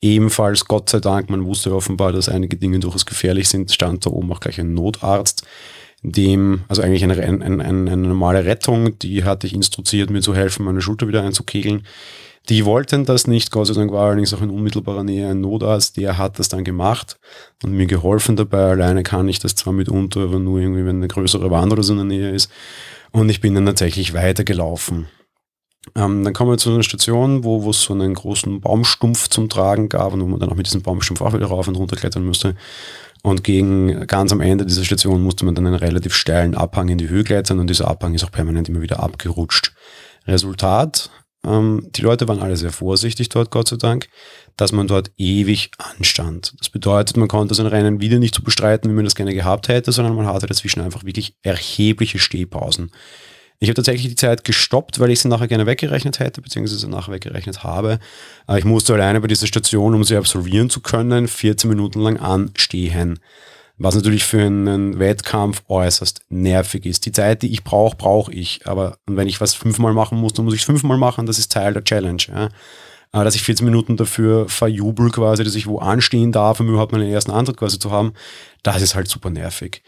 ebenfalls, 0.00 0.64
Gott 0.64 0.90
sei 0.90 0.98
Dank, 0.98 1.30
man 1.30 1.44
wusste 1.44 1.72
offenbar, 1.72 2.10
dass 2.10 2.28
einige 2.28 2.56
Dinge 2.56 2.80
durchaus 2.80 3.06
gefährlich 3.06 3.48
sind, 3.48 3.70
stand 3.70 4.04
da 4.04 4.10
oben 4.10 4.32
auch 4.32 4.40
gleich 4.40 4.58
ein 4.58 4.74
Notarzt 4.74 5.46
dem, 6.02 6.64
also 6.68 6.82
eigentlich 6.82 7.04
eine, 7.04 7.14
eine, 7.14 7.44
eine, 7.44 7.64
eine 7.64 7.96
normale 7.96 8.44
Rettung, 8.44 8.98
die 8.98 9.24
hatte 9.24 9.46
ich 9.46 9.54
instruiert, 9.54 10.10
mir 10.10 10.20
zu 10.20 10.34
helfen, 10.34 10.64
meine 10.64 10.80
Schulter 10.80 11.08
wieder 11.08 11.22
einzukegeln. 11.22 11.86
Die 12.48 12.64
wollten 12.64 13.04
das 13.04 13.28
nicht, 13.28 13.52
Gott 13.52 13.68
sei 13.68 13.74
Dank 13.74 13.92
war 13.92 14.06
allerdings 14.06 14.34
auch 14.34 14.42
in 14.42 14.50
unmittelbarer 14.50 15.04
Nähe 15.04 15.28
ein 15.28 15.40
Notarzt, 15.40 15.96
der 15.96 16.18
hat 16.18 16.40
das 16.40 16.48
dann 16.48 16.64
gemacht 16.64 17.20
und 17.62 17.72
mir 17.72 17.86
geholfen 17.86 18.34
dabei. 18.34 18.72
Alleine 18.72 19.04
kann 19.04 19.28
ich 19.28 19.38
das 19.38 19.54
zwar 19.54 19.72
mitunter, 19.72 20.22
aber 20.22 20.40
nur 20.40 20.58
irgendwie, 20.58 20.84
wenn 20.84 20.96
eine 20.96 21.06
größere 21.06 21.52
Wand 21.52 21.72
oder 21.72 21.84
so 21.84 21.92
in 21.92 21.98
der 21.98 22.06
Nähe 22.06 22.30
ist. 22.30 22.50
Und 23.12 23.28
ich 23.28 23.40
bin 23.40 23.54
dann 23.54 23.66
tatsächlich 23.66 24.12
weitergelaufen. 24.12 25.06
Ähm, 25.94 26.24
dann 26.24 26.32
kommen 26.32 26.50
wir 26.50 26.58
zu 26.58 26.70
einer 26.70 26.82
Station, 26.82 27.44
wo, 27.44 27.62
wo 27.62 27.70
es 27.70 27.82
so 27.82 27.92
einen 27.92 28.14
großen 28.14 28.60
Baumstumpf 28.60 29.28
zum 29.28 29.48
Tragen 29.48 29.88
gab 29.88 30.12
und 30.12 30.22
wo 30.22 30.26
man 30.26 30.40
dann 30.40 30.48
auch 30.48 30.54
mit 30.56 30.66
diesem 30.66 30.82
Baumstumpf 30.82 31.20
auch 31.20 31.34
wieder 31.34 31.46
rauf 31.46 31.68
und 31.68 31.76
runter 31.76 31.96
klettern 31.96 32.24
müsste. 32.24 32.56
Und 33.22 33.44
gegen 33.44 34.06
ganz 34.08 34.32
am 34.32 34.40
Ende 34.40 34.66
dieser 34.66 34.84
Station 34.84 35.22
musste 35.22 35.44
man 35.44 35.54
dann 35.54 35.66
einen 35.66 35.76
relativ 35.76 36.14
steilen 36.14 36.56
Abhang 36.56 36.88
in 36.88 36.98
die 36.98 37.08
Höhe 37.08 37.22
klettern 37.22 37.60
und 37.60 37.68
dieser 37.68 37.88
Abhang 37.88 38.14
ist 38.14 38.24
auch 38.24 38.32
permanent 38.32 38.68
immer 38.68 38.80
wieder 38.80 39.00
abgerutscht. 39.00 39.72
Resultat, 40.26 41.10
ähm, 41.44 41.88
die 41.90 42.02
Leute 42.02 42.26
waren 42.28 42.40
alle 42.40 42.56
sehr 42.56 42.72
vorsichtig 42.72 43.28
dort, 43.28 43.50
Gott 43.50 43.68
sei 43.68 43.76
Dank, 43.76 44.08
dass 44.56 44.72
man 44.72 44.86
dort 44.86 45.12
ewig 45.16 45.70
anstand. 45.78 46.54
Das 46.58 46.68
bedeutet, 46.68 47.16
man 47.16 47.28
konnte 47.28 47.54
sein 47.54 47.66
Rennen 47.66 48.00
wieder 48.00 48.18
nicht 48.18 48.34
so 48.34 48.42
bestreiten, 48.42 48.90
wie 48.90 48.94
man 48.94 49.04
das 49.04 49.14
gerne 49.14 49.34
gehabt 49.34 49.68
hätte, 49.68 49.92
sondern 49.92 50.14
man 50.14 50.26
hatte 50.26 50.46
dazwischen 50.46 50.80
einfach 50.80 51.04
wirklich 51.04 51.36
erhebliche 51.42 52.18
Stehpausen. 52.18 52.90
Ich 53.58 53.68
habe 53.68 53.74
tatsächlich 53.74 54.08
die 54.08 54.16
Zeit 54.16 54.44
gestoppt, 54.44 54.98
weil 54.98 55.10
ich 55.10 55.20
sie 55.20 55.28
nachher 55.28 55.48
gerne 55.48 55.66
weggerechnet 55.66 56.18
hätte, 56.18 56.40
beziehungsweise 56.40 56.88
nachher 56.88 57.12
weggerechnet 57.12 57.62
habe. 57.62 57.98
Aber 58.46 58.58
ich 58.58 58.64
musste 58.64 58.94
alleine 58.94 59.20
bei 59.20 59.28
dieser 59.28 59.46
Station, 59.46 59.94
um 59.94 60.04
sie 60.04 60.16
absolvieren 60.16 60.68
zu 60.68 60.80
können, 60.80 61.28
14 61.28 61.70
Minuten 61.70 62.00
lang 62.00 62.18
anstehen. 62.18 63.20
Was 63.78 63.94
natürlich 63.94 64.24
für 64.24 64.42
einen 64.42 64.98
Wettkampf 64.98 65.62
äußerst 65.68 66.22
nervig 66.28 66.86
ist. 66.86 67.06
Die 67.06 67.12
Zeit, 67.12 67.42
die 67.42 67.52
ich 67.52 67.64
brauche, 67.64 67.96
brauche 67.96 68.32
ich. 68.32 68.66
Aber 68.66 68.98
wenn 69.06 69.28
ich 69.28 69.40
was 69.40 69.54
fünfmal 69.54 69.92
machen 69.92 70.18
muss, 70.18 70.34
dann 70.34 70.44
muss 70.44 70.54
ich 70.54 70.60
es 70.60 70.66
fünfmal 70.66 70.98
machen. 70.98 71.26
Das 71.26 71.38
ist 71.38 71.52
Teil 71.52 71.72
der 71.72 71.84
Challenge. 71.84 72.22
Ja. 72.28 72.48
Aber 73.12 73.24
dass 73.24 73.34
ich 73.34 73.42
14 73.42 73.64
Minuten 73.64 73.96
dafür 73.96 74.48
verjubel 74.48 75.10
quasi, 75.10 75.44
dass 75.44 75.54
ich 75.54 75.66
wo 75.66 75.78
anstehen 75.78 76.32
darf, 76.32 76.60
um 76.60 76.68
überhaupt 76.68 76.92
meinen 76.92 77.10
ersten 77.10 77.30
Antritt 77.30 77.58
quasi 77.58 77.78
zu 77.78 77.90
haben, 77.90 78.14
das 78.62 78.80
ist 78.80 78.94
halt 78.94 79.08
super 79.08 79.30
nervig. 79.30 79.82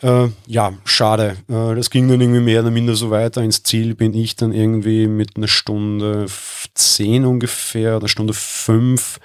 Äh, 0.00 0.28
ja, 0.46 0.74
schade. 0.84 1.36
Äh, 1.48 1.74
das 1.74 1.90
ging 1.90 2.08
dann 2.08 2.20
irgendwie 2.20 2.40
mehr 2.40 2.60
oder 2.60 2.70
minder 2.70 2.94
so 2.94 3.10
weiter. 3.10 3.42
Ins 3.42 3.62
Ziel 3.62 3.94
bin 3.94 4.14
ich 4.14 4.36
dann 4.36 4.52
irgendwie 4.52 5.08
mit 5.08 5.36
einer 5.36 5.48
Stunde 5.48 6.26
zehn 6.74 7.24
ungefähr 7.24 7.96
oder 7.96 8.08
Stunde 8.08 8.32
fünf. 8.32 9.18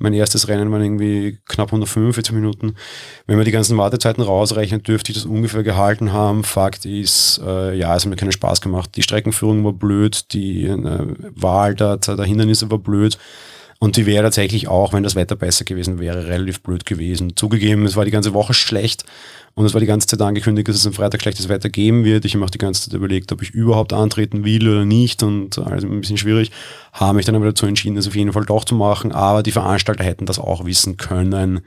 Mein 0.00 0.12
erstes 0.12 0.46
Rennen 0.46 0.70
war 0.70 0.80
irgendwie 0.80 1.38
knapp 1.48 1.68
145 1.68 2.32
Minuten. 2.32 2.76
Wenn 3.26 3.36
man 3.36 3.44
die 3.44 3.50
ganzen 3.50 3.76
Wartezeiten 3.76 4.22
rausrechnet, 4.22 4.86
dürfte 4.86 5.10
ich 5.10 5.18
das 5.18 5.26
ungefähr 5.26 5.64
gehalten 5.64 6.12
haben. 6.12 6.44
Fakt 6.44 6.84
ist, 6.84 7.40
äh, 7.44 7.74
ja, 7.74 7.96
es 7.96 8.04
hat 8.04 8.10
mir 8.10 8.16
keinen 8.16 8.30
Spaß 8.30 8.60
gemacht. 8.60 8.90
Die 8.94 9.02
Streckenführung 9.02 9.64
war 9.64 9.72
blöd, 9.72 10.32
die 10.32 10.66
äh, 10.66 11.06
Wahl 11.34 11.74
der, 11.74 11.96
der 11.96 12.24
Hindernisse 12.24 12.70
war 12.70 12.78
blöd. 12.78 13.18
Und 13.80 13.96
die 13.96 14.06
wäre 14.06 14.24
tatsächlich 14.24 14.68
auch, 14.68 14.92
wenn 14.92 15.04
das 15.04 15.14
Wetter 15.14 15.36
besser 15.36 15.64
gewesen 15.64 15.98
wäre, 15.98 16.26
relativ 16.26 16.62
blöd 16.62 16.84
gewesen. 16.84 17.36
Zugegeben, 17.36 17.84
es 17.84 17.96
war 17.96 18.04
die 18.04 18.10
ganze 18.10 18.34
Woche 18.34 18.54
schlecht 18.54 19.04
und 19.58 19.66
es 19.66 19.74
war 19.74 19.80
die 19.80 19.88
ganze 19.88 20.06
Zeit 20.06 20.22
angekündigt, 20.22 20.68
dass 20.68 20.76
es 20.76 20.86
am 20.86 20.92
Freitag 20.92 21.20
schlechtes 21.20 21.48
Wetter 21.48 21.68
geben 21.68 22.04
wird. 22.04 22.24
Ich 22.24 22.36
habe 22.36 22.44
auch 22.44 22.50
die 22.50 22.58
ganze 22.58 22.82
Zeit 22.82 22.94
überlegt, 22.94 23.32
ob 23.32 23.42
ich 23.42 23.50
überhaupt 23.50 23.92
antreten 23.92 24.44
will 24.44 24.68
oder 24.68 24.84
nicht 24.84 25.24
und 25.24 25.58
also 25.58 25.88
ein 25.88 26.00
bisschen 26.00 26.16
schwierig. 26.16 26.52
Habe 26.92 27.16
mich 27.16 27.26
dann 27.26 27.34
aber 27.34 27.46
dazu 27.46 27.66
entschieden, 27.66 27.96
das 27.96 28.06
auf 28.06 28.14
jeden 28.14 28.32
Fall 28.32 28.44
doch 28.44 28.64
zu 28.64 28.76
machen. 28.76 29.10
Aber 29.10 29.42
die 29.42 29.50
Veranstalter 29.50 30.04
hätten 30.04 30.26
das 30.26 30.38
auch 30.38 30.64
wissen 30.64 30.96
können. 30.96 31.62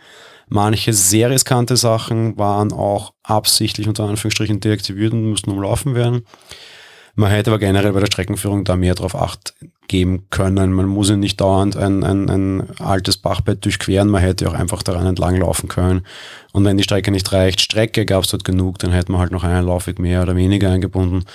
Manche 0.48 0.94
sehr 0.94 1.32
riskante 1.32 1.76
Sachen 1.76 2.38
waren 2.38 2.72
auch 2.72 3.12
absichtlich 3.24 3.90
unter 3.90 4.06
Anführungsstrichen 4.06 4.62
deaktiviert 4.62 5.12
und 5.12 5.30
mussten 5.30 5.52
umlaufen 5.52 5.94
werden. 5.94 6.22
Man 7.16 7.32
hätte 7.32 7.52
aber 7.52 7.60
generell 7.60 7.92
bei 7.94 8.00
der 8.00 8.08
Streckenführung 8.08 8.64
da 8.64 8.76
mehr 8.76 8.96
drauf 8.96 9.16
acht 9.16 9.54
geben 9.92 10.28
können. 10.30 10.72
Man 10.72 10.86
muss 10.86 11.10
ja 11.10 11.18
nicht 11.18 11.42
dauernd 11.42 11.76
ein, 11.76 12.04
ein, 12.04 12.30
ein 12.30 12.80
altes 12.80 13.18
Bachbett 13.18 13.66
durchqueren, 13.66 14.08
man 14.08 14.22
hätte 14.22 14.50
auch 14.50 14.54
einfach 14.54 14.84
daran 14.84 15.06
entlang 15.06 15.36
laufen 15.36 15.68
können. 15.68 16.06
Und 16.54 16.64
wenn 16.64 16.78
die 16.78 16.84
Strecke 16.84 17.12
nicht 17.12 17.32
reicht, 17.34 17.60
Strecke 17.60 18.06
gab 18.06 18.24
es 18.24 18.32
dort 18.32 18.46
genug, 18.46 18.80
dann 18.80 18.94
hätte 18.94 19.12
man 19.12 19.20
halt 19.20 19.32
noch 19.32 19.44
einen 19.44 19.66
Laufweg 19.66 20.00
mehr 20.00 20.22
oder 20.22 20.38
weniger 20.38 20.72
eingebunden. 20.72 21.26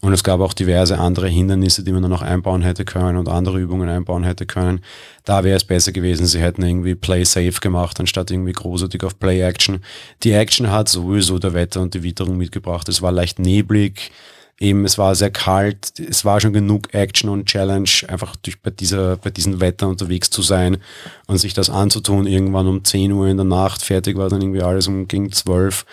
Und 0.00 0.12
es 0.12 0.24
gab 0.24 0.40
auch 0.40 0.54
diverse 0.54 0.98
andere 0.98 1.28
Hindernisse, 1.28 1.84
die 1.84 1.92
man 1.92 2.02
dann 2.02 2.10
noch 2.10 2.22
einbauen 2.22 2.62
hätte 2.62 2.84
können 2.84 3.18
und 3.18 3.28
andere 3.28 3.58
Übungen 3.58 3.88
einbauen 3.88 4.24
hätte 4.24 4.46
können. 4.46 4.80
Da 5.24 5.44
wäre 5.44 5.56
es 5.56 5.64
besser 5.64 5.92
gewesen, 5.92 6.26
sie 6.26 6.40
hätten 6.40 6.62
irgendwie 6.62 6.94
Play 6.94 7.24
Safe 7.24 7.60
gemacht, 7.60 8.00
anstatt 8.00 8.30
irgendwie 8.30 8.52
großartig 8.52 9.04
auf 9.04 9.18
Play 9.18 9.42
Action. 9.42 9.80
Die 10.22 10.32
Action 10.32 10.70
hat 10.70 10.88
sowieso 10.88 11.38
der 11.38 11.52
Wetter 11.52 11.82
und 11.82 11.92
die 11.92 12.02
Witterung 12.02 12.38
mitgebracht. 12.38 12.88
Es 12.88 13.02
war 13.02 13.12
leicht 13.12 13.38
neblig 13.38 14.10
eben, 14.58 14.84
es 14.84 14.98
war 14.98 15.14
sehr 15.14 15.30
kalt, 15.30 15.98
es 16.00 16.24
war 16.24 16.40
schon 16.40 16.52
genug 16.52 16.94
Action 16.94 17.28
und 17.30 17.46
Challenge, 17.46 17.88
einfach 18.08 18.36
durch 18.36 18.60
bei 18.60 18.70
dieser, 18.70 19.16
bei 19.16 19.30
diesem 19.30 19.60
Wetter 19.60 19.88
unterwegs 19.88 20.30
zu 20.30 20.42
sein 20.42 20.78
und 21.26 21.38
sich 21.38 21.54
das 21.54 21.70
anzutun, 21.70 22.26
irgendwann 22.26 22.66
um 22.66 22.84
10 22.84 23.12
Uhr 23.12 23.28
in 23.28 23.36
der 23.36 23.44
Nacht, 23.44 23.82
fertig 23.82 24.16
war 24.16 24.28
dann 24.28 24.40
irgendwie 24.40 24.62
alles 24.62 24.88
um 24.88 25.08
gegen 25.08 25.30
12, 25.30 25.84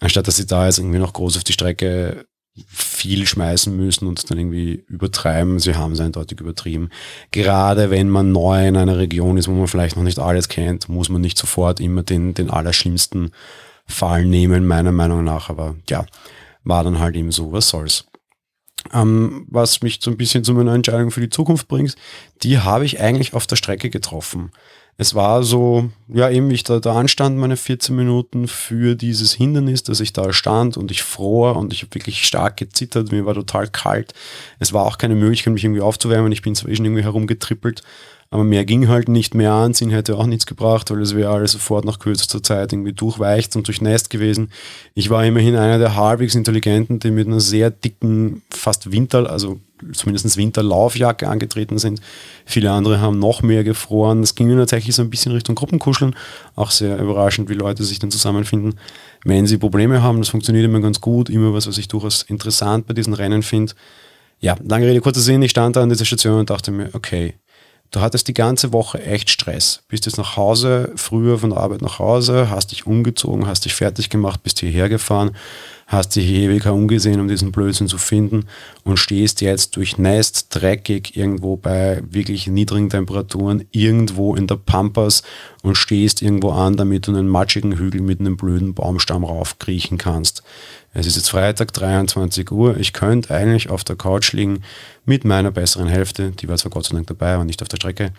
anstatt 0.00 0.28
dass 0.28 0.36
sie 0.36 0.46
da 0.46 0.66
jetzt 0.66 0.78
irgendwie 0.78 0.98
noch 0.98 1.12
groß 1.12 1.36
auf 1.36 1.44
die 1.44 1.52
Strecke 1.52 2.26
viel 2.68 3.26
schmeißen 3.26 3.76
müssen 3.76 4.06
und 4.06 4.30
dann 4.30 4.38
irgendwie 4.38 4.84
übertreiben. 4.88 5.58
Sie 5.58 5.74
haben 5.74 5.92
es 5.92 6.00
eindeutig 6.00 6.40
übertrieben. 6.40 6.88
Gerade 7.30 7.90
wenn 7.90 8.08
man 8.08 8.32
neu 8.32 8.66
in 8.66 8.76
einer 8.76 8.96
Region 8.96 9.36
ist, 9.36 9.48
wo 9.48 9.52
man 9.52 9.66
vielleicht 9.66 9.96
noch 9.96 10.02
nicht 10.02 10.18
alles 10.18 10.48
kennt, 10.48 10.88
muss 10.88 11.10
man 11.10 11.20
nicht 11.20 11.36
sofort 11.36 11.80
immer 11.80 12.02
den, 12.02 12.32
den 12.32 12.48
allerschlimmsten 12.48 13.32
Fall 13.86 14.24
nehmen, 14.24 14.66
meiner 14.66 14.92
Meinung 14.92 15.22
nach. 15.22 15.50
Aber 15.50 15.76
ja, 15.90 16.06
war 16.66 16.84
dann 16.84 16.98
halt 16.98 17.16
eben 17.16 17.32
so, 17.32 17.52
was 17.52 17.68
soll's. 17.68 18.04
Ähm, 18.92 19.46
was 19.48 19.82
mich 19.82 20.00
so 20.02 20.10
ein 20.10 20.16
bisschen 20.16 20.44
zu 20.44 20.52
meiner 20.52 20.74
Entscheidung 20.74 21.10
für 21.10 21.20
die 21.20 21.30
Zukunft 21.30 21.68
bringt, 21.68 21.96
die 22.42 22.58
habe 22.58 22.84
ich 22.84 23.00
eigentlich 23.00 23.34
auf 23.34 23.46
der 23.46 23.56
Strecke 23.56 23.88
getroffen. 23.88 24.50
Es 24.98 25.14
war 25.14 25.42
so, 25.42 25.90
ja, 26.08 26.30
eben 26.30 26.48
wie 26.48 26.54
ich 26.54 26.64
da, 26.64 26.80
da 26.80 26.98
anstand, 26.98 27.36
meine 27.36 27.56
14 27.56 27.94
Minuten 27.94 28.48
für 28.48 28.94
dieses 28.94 29.32
Hindernis, 29.32 29.82
dass 29.82 30.00
ich 30.00 30.12
da 30.12 30.32
stand 30.32 30.76
und 30.76 30.90
ich 30.90 31.02
fror 31.02 31.56
und 31.56 31.72
ich 31.72 31.82
habe 31.82 31.94
wirklich 31.94 32.24
stark 32.24 32.56
gezittert, 32.56 33.12
mir 33.12 33.26
war 33.26 33.34
total 33.34 33.68
kalt. 33.68 34.14
Es 34.58 34.72
war 34.72 34.86
auch 34.86 34.98
keine 34.98 35.14
Möglichkeit, 35.14 35.52
mich 35.52 35.64
irgendwie 35.64 35.82
aufzuwärmen. 35.82 36.32
Ich 36.32 36.42
bin 36.42 36.54
zwar 36.54 36.74
schon 36.74 36.86
irgendwie 36.86 37.02
herumgetrippelt, 37.02 37.82
aber 38.30 38.44
mehr 38.44 38.64
ging 38.64 38.88
halt 38.88 39.08
nicht 39.08 39.34
mehr. 39.34 39.52
Anziehen 39.52 39.90
hätte 39.90 40.16
auch 40.16 40.26
nichts 40.26 40.46
gebracht, 40.46 40.90
weil 40.90 41.00
es 41.00 41.14
wäre 41.14 41.30
alles 41.30 41.52
sofort 41.52 41.84
nach 41.84 41.98
kürzester 41.98 42.42
Zeit 42.42 42.72
irgendwie 42.72 42.92
durchweicht 42.92 43.56
und 43.56 43.66
durchnässt 43.66 44.10
gewesen. 44.10 44.50
Ich 44.94 45.10
war 45.10 45.24
immerhin 45.24 45.56
einer 45.56 45.78
der 45.78 45.96
halbwegs 45.96 46.34
Intelligenten, 46.34 46.98
die 46.98 47.10
mit 47.10 47.26
einer 47.26 47.40
sehr 47.40 47.70
dicken, 47.70 48.42
fast 48.50 48.90
Winter, 48.90 49.30
also 49.30 49.60
zumindest 49.92 50.36
Winterlaufjacke 50.36 51.28
angetreten 51.28 51.78
sind. 51.78 52.00
Viele 52.44 52.70
andere 52.70 53.00
haben 53.00 53.18
noch 53.18 53.42
mehr 53.42 53.62
gefroren. 53.62 54.22
Es 54.22 54.34
ging 54.34 54.54
tatsächlich 54.56 54.96
so 54.96 55.02
ein 55.02 55.10
bisschen 55.10 55.32
Richtung 55.32 55.54
Gruppenkuscheln. 55.54 56.16
Auch 56.54 56.70
sehr 56.70 56.98
überraschend, 56.98 57.48
wie 57.48 57.54
Leute 57.54 57.84
sich 57.84 57.98
dann 57.98 58.10
zusammenfinden. 58.10 58.78
Wenn 59.24 59.46
sie 59.46 59.58
Probleme 59.58 60.02
haben, 60.02 60.18
das 60.18 60.30
funktioniert 60.30 60.64
immer 60.64 60.80
ganz 60.80 61.00
gut. 61.00 61.30
Immer 61.30 61.52
was, 61.52 61.66
was 61.66 61.78
ich 61.78 61.88
durchaus 61.88 62.22
interessant 62.22 62.86
bei 62.86 62.94
diesen 62.94 63.14
Rennen 63.14 63.42
finde. 63.42 63.74
Ja, 64.40 64.56
lange 64.66 64.86
Rede, 64.86 65.00
kurzer 65.00 65.20
Sinn. 65.20 65.42
Ich 65.42 65.50
stand 65.50 65.76
da 65.76 65.82
an 65.82 65.88
dieser 65.88 66.04
Station 66.04 66.40
und 66.40 66.50
dachte 66.50 66.70
mir, 66.70 66.90
okay, 66.92 67.34
Du 67.90 68.00
hattest 68.00 68.28
die 68.28 68.34
ganze 68.34 68.72
Woche 68.72 69.02
echt 69.02 69.30
Stress. 69.30 69.82
Bist 69.88 70.06
jetzt 70.06 70.18
nach 70.18 70.36
Hause, 70.36 70.92
früher 70.96 71.38
von 71.38 71.50
der 71.50 71.60
Arbeit 71.60 71.82
nach 71.82 71.98
Hause, 71.98 72.50
hast 72.50 72.72
dich 72.72 72.86
umgezogen, 72.86 73.46
hast 73.46 73.64
dich 73.64 73.74
fertig 73.74 74.10
gemacht, 74.10 74.42
bist 74.42 74.58
hierher 74.58 74.88
gefahren, 74.88 75.32
hast 75.86 76.16
dich 76.16 76.28
ewig 76.28 76.66
umgesehen, 76.66 77.20
um 77.20 77.28
diesen 77.28 77.52
Blödsinn 77.52 77.86
zu 77.86 77.96
finden 77.96 78.46
und 78.82 78.98
stehst 78.98 79.40
jetzt 79.40 79.76
durchnässt, 79.76 80.48
dreckig 80.50 81.16
irgendwo 81.16 81.56
bei 81.56 82.02
wirklich 82.10 82.48
niedrigen 82.48 82.90
Temperaturen, 82.90 83.64
irgendwo 83.70 84.34
in 84.34 84.48
der 84.48 84.56
Pampas 84.56 85.22
und 85.62 85.76
stehst 85.76 86.22
irgendwo 86.22 86.50
an, 86.50 86.76
damit 86.76 87.06
du 87.06 87.12
einen 87.12 87.28
matschigen 87.28 87.78
Hügel 87.78 88.00
mit 88.00 88.18
einem 88.18 88.36
blöden 88.36 88.74
Baumstamm 88.74 89.24
raufkriechen 89.24 89.96
kannst. 89.96 90.42
Es 90.98 91.06
ist 91.06 91.16
jetzt 91.16 91.28
Freitag, 91.28 91.74
23 91.74 92.50
Uhr. 92.50 92.78
Ich 92.78 92.94
könnte 92.94 93.34
eigentlich 93.34 93.68
auf 93.68 93.84
der 93.84 93.96
Couch 93.96 94.32
liegen 94.32 94.62
mit 95.04 95.26
meiner 95.26 95.50
besseren 95.50 95.88
Hälfte. 95.88 96.30
Die 96.30 96.48
war 96.48 96.56
zwar 96.56 96.70
Gott 96.70 96.86
sei 96.86 96.94
Dank 96.94 97.06
dabei, 97.06 97.34
aber 97.34 97.44
nicht 97.44 97.60
auf 97.60 97.68
der 97.68 97.76
Strecke. 97.76 98.12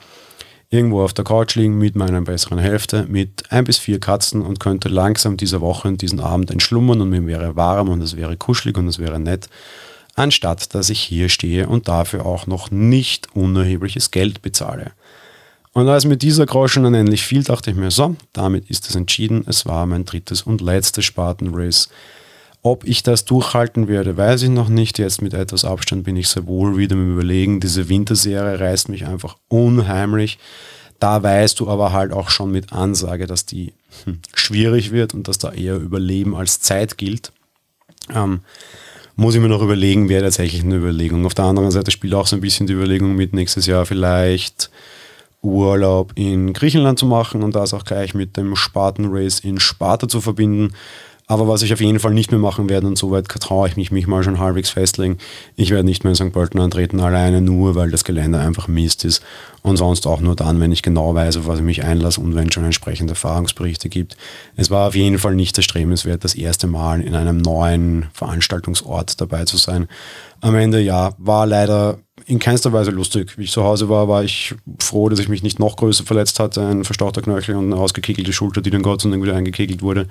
Irgendwo 0.70 1.02
auf 1.02 1.12
der 1.12 1.26
Couch 1.26 1.56
liegen 1.56 1.80
mit 1.80 1.96
meiner 1.96 2.22
besseren 2.22 2.60
Hälfte, 2.60 3.08
mit 3.10 3.52
ein 3.52 3.64
bis 3.64 3.80
vier 3.80 4.00
Katzen 4.00 4.44
und 4.44 4.60
könnte 4.60 4.90
langsam 4.90 5.38
diese 5.38 5.60
Woche 5.60 5.88
und 5.88 6.04
diesen 6.04 6.20
Abend 6.20 6.52
entschlummern 6.52 7.02
und 7.02 7.10
mir 7.10 7.26
wäre 7.26 7.56
warm 7.56 7.90
und 7.90 8.00
es 8.04 8.16
wäre 8.16 8.38
kuschelig 8.38 8.78
und 8.78 8.88
es 8.88 9.00
wäre 9.00 9.20
nett, 9.20 9.50
anstatt 10.14 10.76
dass 10.76 10.92
ich 10.92 11.00
hier 11.00 11.30
stehe 11.30 11.68
und 11.68 11.88
dafür 11.88 12.28
auch 12.28 12.46
noch 12.46 12.70
nicht 12.70 13.36
unerhebliches 13.36 14.12
Geld 14.12 14.44
bezahle. 14.44 14.92
Und 15.74 15.90
als 15.90 16.06
mir 16.06 16.18
dieser 16.18 16.46
Groschen 16.46 16.84
dann 16.84 16.94
endlich 16.94 17.24
fiel, 17.24 17.42
dachte 17.44 17.72
ich 17.72 17.76
mir, 17.76 17.90
so, 17.90 18.16
damit 18.34 18.70
ist 18.70 18.88
es 18.88 18.96
entschieden. 18.96 19.46
Es 19.48 19.66
war 19.66 19.88
mein 19.88 20.06
drittes 20.06 20.44
und 20.44 20.62
letztes 20.62 21.06
Spartan-Race 21.06 21.90
ob 22.72 22.86
ich 22.86 23.02
das 23.02 23.24
durchhalten 23.24 23.88
werde, 23.88 24.18
weiß 24.18 24.44
ich 24.44 24.50
noch 24.50 24.68
nicht. 24.68 25.00
Jetzt 25.00 25.22
mit 25.22 25.34
etwas 25.34 25.64
Abstand 25.64 26.04
bin 26.04 26.18
ich 26.18 26.28
sehr 26.28 26.48
wohl 26.48 26.78
wieder 26.78 26.96
im 26.96 27.14
Überlegen. 27.14 27.60
Diese 27.62 27.88
Winterserie 27.88 28.60
reißt 28.60 28.90
mich 28.90 29.06
einfach 29.06 29.38
unheimlich. 29.48 30.38
Da 31.00 31.24
weißt 31.24 31.60
du 31.60 31.70
aber 31.70 31.94
halt 31.94 32.12
auch 32.12 32.30
schon 32.30 32.52
mit 32.52 32.74
Ansage, 32.74 33.26
dass 33.26 33.46
die 33.46 33.74
hm, 34.04 34.20
schwierig 34.34 34.92
wird 34.92 35.14
und 35.14 35.28
dass 35.28 35.38
da 35.38 35.52
eher 35.52 35.78
Überleben 35.78 36.36
als 36.36 36.60
Zeit 36.60 36.98
gilt. 36.98 37.32
Ähm, 38.14 38.42
muss 39.16 39.34
ich 39.34 39.42
mir 39.42 39.48
noch 39.48 39.62
überlegen, 39.62 40.10
wäre 40.10 40.24
tatsächlich 40.24 40.64
eine 40.64 40.76
Überlegung. 40.76 41.26
Auf 41.26 41.34
der 41.34 41.46
anderen 41.46 41.72
Seite 41.72 41.92
spielt 41.92 42.14
auch 42.16 42.28
so 42.28 42.36
ein 42.36 42.42
bisschen 42.42 42.68
die 42.68 42.74
Überlegung 42.74 43.16
mit, 43.16 43.34
nächstes 43.34 43.66
Jahr 43.66 43.86
vielleicht 43.86 44.70
Urlaub 45.42 46.12
in 46.16 46.52
Griechenland 46.54 47.00
zu 47.00 47.06
machen 47.06 47.44
und 47.44 47.56
das 47.56 47.74
auch 47.74 47.86
gleich 47.86 48.14
mit 48.14 48.36
dem 48.36 48.56
Spartan 48.56 49.08
Race 49.10 49.40
in 49.40 49.60
Sparta 49.60 50.08
zu 50.08 50.20
verbinden. 50.20 50.74
Aber 51.30 51.50
was 51.50 51.62
ich 51.62 51.74
auf 51.74 51.82
jeden 51.82 52.00
Fall 52.00 52.14
nicht 52.14 52.32
mehr 52.32 52.40
machen 52.40 52.70
werde, 52.70 52.88
und 52.88 52.98
soweit 52.98 53.28
traue 53.28 53.68
ich 53.68 53.76
mich, 53.76 53.92
mich 53.92 54.08
mal 54.08 54.24
schon 54.24 54.40
halbwegs 54.40 54.70
festlegen, 54.70 55.18
ich 55.58 55.72
werde 55.72 55.84
nicht 55.84 56.06
mehr 56.06 56.12
in 56.12 56.16
St. 56.16 56.32
Pölten 56.32 56.62
antreten, 56.62 57.02
alleine 57.02 57.42
nur, 57.42 57.76
weil 57.76 57.92
das 57.92 58.06
Gelände 58.06 58.40
einfach 58.40 58.70
Mist 58.70 59.04
ist. 59.04 59.22
Und 59.62 59.76
sonst 59.76 60.08
auch 60.08 60.22
nur 60.22 60.38
dann, 60.38 60.62
wenn 60.62 60.72
ich 60.72 60.84
genau 60.84 61.14
weiß, 61.14 61.36
auf 61.36 61.48
was 61.48 61.60
ich 61.60 61.66
mich 61.66 61.84
einlasse 61.84 62.22
und 62.22 62.34
wenn 62.34 62.48
es 62.48 62.54
schon 62.54 62.64
entsprechende 62.64 63.12
Erfahrungsberichte 63.12 63.90
gibt. 63.90 64.16
Es 64.56 64.72
war 64.72 64.88
auf 64.88 64.96
jeden 64.96 65.20
Fall 65.20 65.36
nicht 65.36 65.58
erstrebenswert, 65.58 66.24
das 66.24 66.34
erste 66.34 66.66
Mal 66.66 67.02
in 67.02 67.14
einem 67.14 67.40
neuen 67.40 68.06
Veranstaltungsort 68.14 69.20
dabei 69.20 69.44
zu 69.44 69.58
sein. 69.58 69.90
Am 70.40 70.56
Ende, 70.56 70.80
ja, 70.80 71.14
war 71.18 71.46
leider 71.46 71.98
in 72.26 72.40
keinster 72.40 72.72
Weise 72.72 72.92
lustig. 72.92 73.38
Wie 73.38 73.44
ich 73.44 73.52
zu 73.52 73.66
Hause 73.66 73.90
war, 73.90 74.08
war 74.08 74.24
ich 74.24 74.56
froh, 74.80 75.10
dass 75.10 75.20
ich 75.20 75.28
mich 75.28 75.44
nicht 75.44 75.60
noch 75.60 75.76
größer 75.76 76.06
verletzt 76.06 76.40
hatte. 76.40 76.66
Ein 76.66 76.86
verstauchter 76.86 77.22
Knöchel 77.22 77.58
und 77.58 77.66
eine 77.66 77.82
ausgekickelte 77.82 78.32
Schulter, 78.32 78.62
die 78.62 78.70
dann 78.70 78.82
Gott 78.82 79.02
sei 79.02 79.10
Dank 79.10 79.22
wieder 79.22 79.36
eingekegelt 79.36 79.82
wurde 79.82 80.08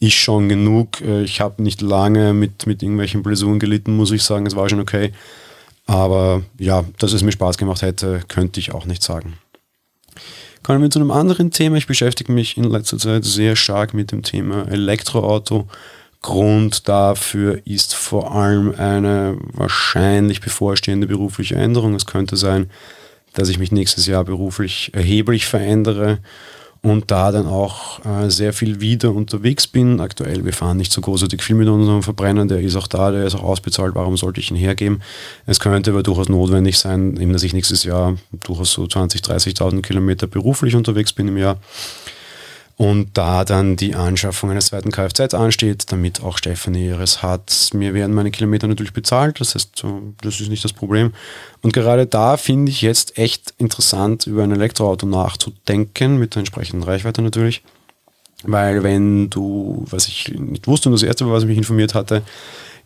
ist 0.00 0.14
schon 0.14 0.48
genug. 0.48 1.00
Äh, 1.00 1.22
ich 1.22 1.40
habe 1.40 1.62
nicht 1.62 1.80
lange 1.80 2.32
mit, 2.32 2.66
mit 2.66 2.82
irgendwelchen 2.82 3.22
Blessuren 3.22 3.58
gelitten, 3.58 3.96
muss 3.96 4.12
ich 4.12 4.22
sagen. 4.22 4.46
Es 4.46 4.56
war 4.56 4.68
schon 4.68 4.80
okay. 4.80 5.12
Aber 5.86 6.42
ja, 6.58 6.84
dass 6.98 7.12
es 7.12 7.22
mir 7.22 7.32
Spaß 7.32 7.58
gemacht 7.58 7.82
hätte, 7.82 8.20
könnte 8.28 8.60
ich 8.60 8.72
auch 8.72 8.86
nicht 8.86 9.02
sagen. 9.02 9.34
Kommen 10.62 10.80
wir 10.80 10.90
zu 10.90 10.98
einem 10.98 11.10
anderen 11.10 11.50
Thema. 11.50 11.76
Ich 11.76 11.86
beschäftige 11.86 12.32
mich 12.32 12.56
in 12.56 12.64
letzter 12.64 12.96
Zeit 12.96 13.24
sehr 13.24 13.54
stark 13.54 13.92
mit 13.92 14.12
dem 14.12 14.22
Thema 14.22 14.66
Elektroauto. 14.68 15.68
Grund 16.22 16.88
dafür 16.88 17.60
ist 17.66 17.94
vor 17.94 18.34
allem 18.34 18.74
eine 18.78 19.36
wahrscheinlich 19.52 20.40
bevorstehende 20.40 21.06
berufliche 21.06 21.56
Änderung. 21.56 21.94
Es 21.94 22.06
könnte 22.06 22.36
sein, 22.36 22.70
dass 23.34 23.50
ich 23.50 23.58
mich 23.58 23.72
nächstes 23.72 24.06
Jahr 24.06 24.24
beruflich 24.24 24.90
erheblich 24.94 25.44
verändere 25.44 26.18
und 26.84 27.10
da 27.10 27.32
dann 27.32 27.46
auch 27.46 28.04
äh, 28.04 28.28
sehr 28.28 28.52
viel 28.52 28.78
wieder 28.78 29.10
unterwegs 29.14 29.66
bin. 29.66 30.00
Aktuell, 30.00 30.44
wir 30.44 30.52
fahren 30.52 30.76
nicht 30.76 30.92
so 30.92 31.00
großartig 31.00 31.42
viel 31.42 31.56
mit 31.56 31.66
unserem 31.66 32.02
Verbrenner, 32.02 32.44
der 32.44 32.60
ist 32.60 32.76
auch 32.76 32.86
da, 32.86 33.10
der 33.10 33.24
ist 33.24 33.34
auch 33.34 33.42
ausbezahlt, 33.42 33.94
warum 33.94 34.18
sollte 34.18 34.40
ich 34.40 34.50
ihn 34.50 34.56
hergeben? 34.56 35.00
Es 35.46 35.60
könnte 35.60 35.92
aber 35.92 36.02
durchaus 36.02 36.28
notwendig 36.28 36.78
sein, 36.78 37.16
eben 37.16 37.32
dass 37.32 37.42
ich 37.42 37.54
nächstes 37.54 37.84
Jahr 37.84 38.18
durchaus 38.44 38.72
so 38.72 38.84
20.000, 38.84 39.24
30.000 39.56 39.80
Kilometer 39.80 40.26
beruflich 40.26 40.76
unterwegs 40.76 41.14
bin 41.14 41.28
im 41.28 41.38
Jahr 41.38 41.58
und 42.76 43.10
da 43.16 43.44
dann 43.44 43.76
die 43.76 43.94
Anschaffung 43.94 44.50
eines 44.50 44.66
zweiten 44.66 44.90
Kfz 44.90 45.34
ansteht, 45.34 45.92
damit 45.92 46.22
auch 46.22 46.38
Stefanie 46.38 46.86
ihres 46.86 47.22
hat. 47.22 47.70
Mir 47.72 47.94
werden 47.94 48.14
meine 48.14 48.32
Kilometer 48.32 48.66
natürlich 48.66 48.92
bezahlt, 48.92 49.40
das 49.40 49.54
heißt, 49.54 49.84
das 50.22 50.40
ist 50.40 50.48
nicht 50.48 50.64
das 50.64 50.72
Problem. 50.72 51.12
Und 51.62 51.72
gerade 51.72 52.06
da 52.06 52.36
finde 52.36 52.70
ich 52.70 52.82
jetzt 52.82 53.16
echt 53.16 53.54
interessant, 53.58 54.26
über 54.26 54.42
ein 54.42 54.50
Elektroauto 54.50 55.06
nachzudenken, 55.06 56.18
mit 56.18 56.34
der 56.34 56.40
entsprechenden 56.40 56.82
Reichweite 56.82 57.22
natürlich. 57.22 57.62
Weil 58.42 58.82
wenn 58.82 59.30
du, 59.30 59.84
was 59.88 60.08
ich 60.08 60.28
nicht 60.36 60.66
wusste 60.66 60.88
und 60.88 60.94
das 60.94 61.02
erste, 61.02 61.30
was 61.30 61.44
ich 61.44 61.48
mich 61.48 61.58
informiert 61.58 61.94
hatte, 61.94 62.22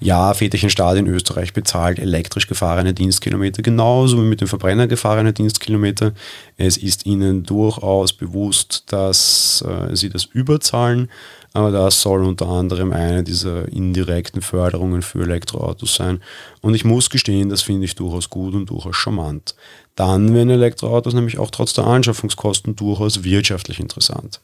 ja, 0.00 0.32
Väterchenstaat 0.32 0.96
in 0.96 1.08
Österreich 1.08 1.52
bezahlt 1.52 1.98
elektrisch 1.98 2.46
gefahrene 2.46 2.94
Dienstkilometer 2.94 3.62
genauso 3.62 4.18
wie 4.18 4.26
mit 4.26 4.40
dem 4.40 4.46
Verbrenner 4.46 4.86
gefahrene 4.86 5.32
Dienstkilometer. 5.32 6.12
Es 6.56 6.76
ist 6.76 7.04
ihnen 7.06 7.42
durchaus 7.42 8.12
bewusst, 8.12 8.84
dass 8.88 9.64
äh, 9.66 9.96
sie 9.96 10.08
das 10.08 10.24
überzahlen, 10.24 11.10
aber 11.52 11.72
das 11.72 12.00
soll 12.00 12.24
unter 12.24 12.46
anderem 12.46 12.92
eine 12.92 13.24
dieser 13.24 13.66
indirekten 13.68 14.40
Förderungen 14.40 15.02
für 15.02 15.22
Elektroautos 15.22 15.96
sein. 15.96 16.20
Und 16.60 16.74
ich 16.74 16.84
muss 16.84 17.10
gestehen, 17.10 17.48
das 17.48 17.62
finde 17.62 17.86
ich 17.86 17.96
durchaus 17.96 18.30
gut 18.30 18.54
und 18.54 18.70
durchaus 18.70 18.94
charmant. 18.94 19.56
Dann 19.96 20.32
werden 20.32 20.50
Elektroautos 20.50 21.12
nämlich 21.14 21.38
auch 21.38 21.50
trotz 21.50 21.72
der 21.72 21.88
Anschaffungskosten 21.88 22.76
durchaus 22.76 23.24
wirtschaftlich 23.24 23.80
interessant. 23.80 24.40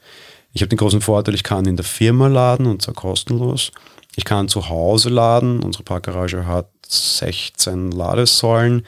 Ich 0.55 0.61
habe 0.61 0.69
den 0.69 0.77
großen 0.77 1.01
Vorteil, 1.01 1.35
ich 1.35 1.43
kann 1.43 1.65
in 1.65 1.75
der 1.75 1.83
Firma 1.83 2.27
laden 2.27 2.65
und 2.65 2.81
zwar 2.81 2.93
kostenlos. 2.93 3.71
Ich 4.15 4.23
kann 4.23 4.47
zu 4.47 4.69
Hause 4.69 5.09
laden. 5.09 5.61
Unsere 5.61 5.83
Parkgarage 5.83 6.47
hat 6.47 6.69
16 6.87 7.91
Ladesäulen. 7.91 8.85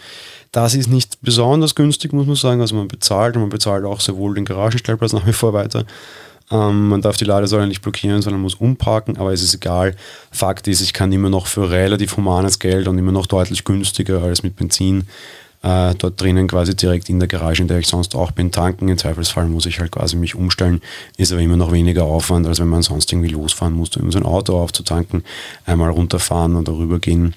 Das 0.53 0.73
ist 0.73 0.87
nicht 0.87 1.21
besonders 1.21 1.75
günstig, 1.75 2.13
muss 2.13 2.25
man 2.25 2.37
sagen. 2.37 2.61
Also 2.61 2.73
man 2.73 2.87
bezahlt 2.87 3.35
und 3.35 3.41
man 3.41 3.49
bezahlt 3.49 3.83
auch 3.83 3.99
sehr 3.99 4.15
wohl 4.15 4.33
den 4.33 4.45
Garagenstellplatz 4.45 5.11
nach 5.11 5.27
wie 5.27 5.33
vor 5.33 5.51
weiter. 5.51 5.85
Ähm, 6.49 6.87
man 6.87 7.01
darf 7.01 7.17
die 7.17 7.25
Ladesäule 7.25 7.67
nicht 7.67 7.81
blockieren, 7.81 8.21
sondern 8.21 8.41
muss 8.41 8.55
umparken, 8.55 9.17
aber 9.17 9.33
es 9.33 9.43
ist 9.43 9.53
egal. 9.53 9.93
Fakt 10.31 10.69
ist, 10.69 10.79
ich 10.79 10.93
kann 10.93 11.11
immer 11.11 11.29
noch 11.29 11.47
für 11.47 11.69
relativ 11.69 12.15
humanes 12.15 12.59
Geld 12.59 12.87
und 12.87 12.97
immer 12.97 13.11
noch 13.11 13.25
deutlich 13.25 13.65
günstiger 13.65 14.23
als 14.23 14.41
mit 14.41 14.55
Benzin 14.55 15.05
äh, 15.63 15.95
dort 15.95 16.21
drinnen 16.21 16.47
quasi 16.47 16.75
direkt 16.75 17.09
in 17.09 17.19
der 17.19 17.27
Garage, 17.27 17.61
in 17.61 17.67
der 17.67 17.79
ich 17.79 17.87
sonst 17.87 18.15
auch 18.15 18.31
bin, 18.31 18.51
tanken. 18.51 18.87
Im 18.87 18.97
Zweifelsfall 18.97 19.47
muss 19.47 19.65
ich 19.65 19.79
halt 19.79 19.91
quasi 19.91 20.15
mich 20.15 20.35
umstellen, 20.35 20.81
ist 21.17 21.31
aber 21.31 21.41
immer 21.41 21.57
noch 21.57 21.71
weniger 21.71 22.03
Aufwand, 22.03 22.45
als 22.47 22.59
wenn 22.59 22.67
man 22.67 22.81
sonst 22.83 23.11
irgendwie 23.11 23.29
losfahren 23.29 23.73
muss, 23.73 23.95
um 23.97 24.11
sein 24.11 24.23
Auto 24.23 24.59
aufzutanken, 24.59 25.23
einmal 25.65 25.89
runterfahren 25.89 26.55
und 26.55 26.67
darüber 26.67 26.99
gehen. 26.99 27.35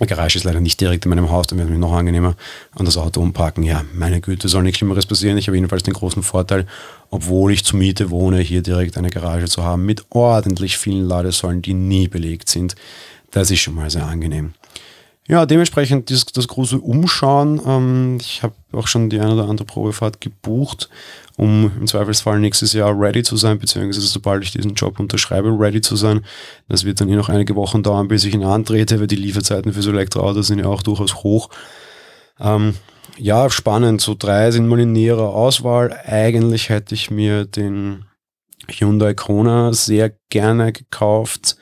Die 0.00 0.06
Garage 0.06 0.38
ist 0.38 0.44
leider 0.44 0.60
nicht 0.60 0.80
direkt 0.80 1.04
in 1.04 1.10
meinem 1.10 1.30
Haus, 1.30 1.48
dann 1.48 1.58
wäre 1.58 1.68
es 1.68 1.72
mir 1.72 1.78
noch 1.78 1.92
angenehmer. 1.92 2.34
Und 2.74 2.88
das 2.88 2.96
Auto 2.96 3.20
umparken, 3.20 3.62
ja, 3.64 3.84
meine 3.92 4.22
Güte, 4.22 4.48
soll 4.48 4.62
nichts 4.62 4.78
Schlimmeres 4.78 5.04
passieren. 5.04 5.36
Ich 5.36 5.46
habe 5.46 5.56
jedenfalls 5.56 5.82
den 5.82 5.92
großen 5.92 6.22
Vorteil, 6.22 6.66
obwohl 7.10 7.52
ich 7.52 7.64
zur 7.64 7.78
Miete 7.78 8.08
wohne, 8.08 8.38
hier 8.38 8.62
direkt 8.62 8.96
eine 8.96 9.10
Garage 9.10 9.46
zu 9.46 9.62
haben 9.62 9.84
mit 9.84 10.06
ordentlich 10.08 10.78
vielen 10.78 11.06
Ladesäulen, 11.06 11.60
die 11.60 11.74
nie 11.74 12.08
belegt 12.08 12.48
sind. 12.48 12.76
Das 13.30 13.50
ist 13.50 13.60
schon 13.60 13.74
mal 13.74 13.90
sehr 13.90 14.06
angenehm. 14.06 14.54
Ja, 15.30 15.46
dementsprechend 15.46 16.10
das, 16.10 16.26
das 16.26 16.48
große 16.48 16.80
Umschauen. 16.80 17.60
Ähm, 17.64 18.18
ich 18.20 18.42
habe 18.42 18.54
auch 18.72 18.88
schon 18.88 19.10
die 19.10 19.20
eine 19.20 19.34
oder 19.34 19.48
andere 19.48 19.64
Probefahrt 19.64 20.20
gebucht, 20.20 20.90
um 21.36 21.70
im 21.78 21.86
Zweifelsfall 21.86 22.40
nächstes 22.40 22.72
Jahr 22.72 23.00
ready 23.00 23.22
zu 23.22 23.36
sein, 23.36 23.60
beziehungsweise 23.60 24.08
sobald 24.08 24.42
ich 24.42 24.50
diesen 24.50 24.74
Job 24.74 24.98
unterschreibe, 24.98 25.56
ready 25.56 25.80
zu 25.80 25.94
sein. 25.94 26.22
Das 26.68 26.84
wird 26.84 27.00
dann 27.00 27.08
eh 27.08 27.14
noch 27.14 27.28
einige 27.28 27.54
Wochen 27.54 27.84
dauern, 27.84 28.08
bis 28.08 28.24
ich 28.24 28.34
ihn 28.34 28.42
antrete, 28.42 28.98
weil 28.98 29.06
die 29.06 29.14
Lieferzeiten 29.14 29.72
für 29.72 29.82
so 29.82 29.92
Elektroautos 29.92 30.48
sind 30.48 30.58
ja 30.58 30.66
auch 30.66 30.82
durchaus 30.82 31.22
hoch. 31.22 31.48
Ähm, 32.40 32.74
ja, 33.16 33.50
spannend. 33.50 34.00
So 34.00 34.16
drei 34.18 34.50
sind 34.50 34.66
mal 34.66 34.80
in 34.80 34.90
näherer 34.90 35.32
Auswahl. 35.32 35.96
Eigentlich 36.06 36.70
hätte 36.70 36.96
ich 36.96 37.12
mir 37.12 37.44
den 37.44 38.04
Hyundai 38.68 39.14
Kona 39.14 39.72
sehr 39.74 40.12
gerne 40.28 40.72
gekauft 40.72 41.56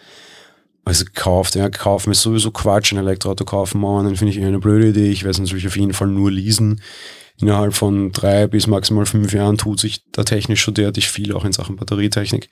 Also 0.88 1.04
gekauft, 1.04 1.54
ja, 1.54 1.68
kaufen 1.68 2.12
ist 2.12 2.22
sowieso 2.22 2.50
Quatsch, 2.50 2.92
ein 2.92 2.98
Elektroauto 2.98 3.44
kaufen, 3.44 3.78
man, 3.78 4.06
dann 4.06 4.16
finde 4.16 4.32
ich 4.32 4.40
eher 4.40 4.48
eine 4.48 4.58
blöde 4.58 4.88
Idee. 4.88 5.10
Ich 5.10 5.22
werde 5.22 5.32
es 5.32 5.38
natürlich 5.38 5.66
auf 5.66 5.76
jeden 5.76 5.92
Fall 5.92 6.08
nur 6.08 6.32
leasen. 6.32 6.80
Innerhalb 7.38 7.74
von 7.74 8.10
drei 8.10 8.46
bis 8.46 8.66
maximal 8.66 9.04
fünf 9.04 9.34
Jahren 9.34 9.58
tut 9.58 9.78
sich 9.80 10.02
da 10.12 10.24
technisch 10.24 10.62
schon 10.62 10.72
derartig 10.72 11.10
viel, 11.10 11.34
auch 11.34 11.44
in 11.44 11.52
Sachen 11.52 11.76
Batterietechnik, 11.76 12.48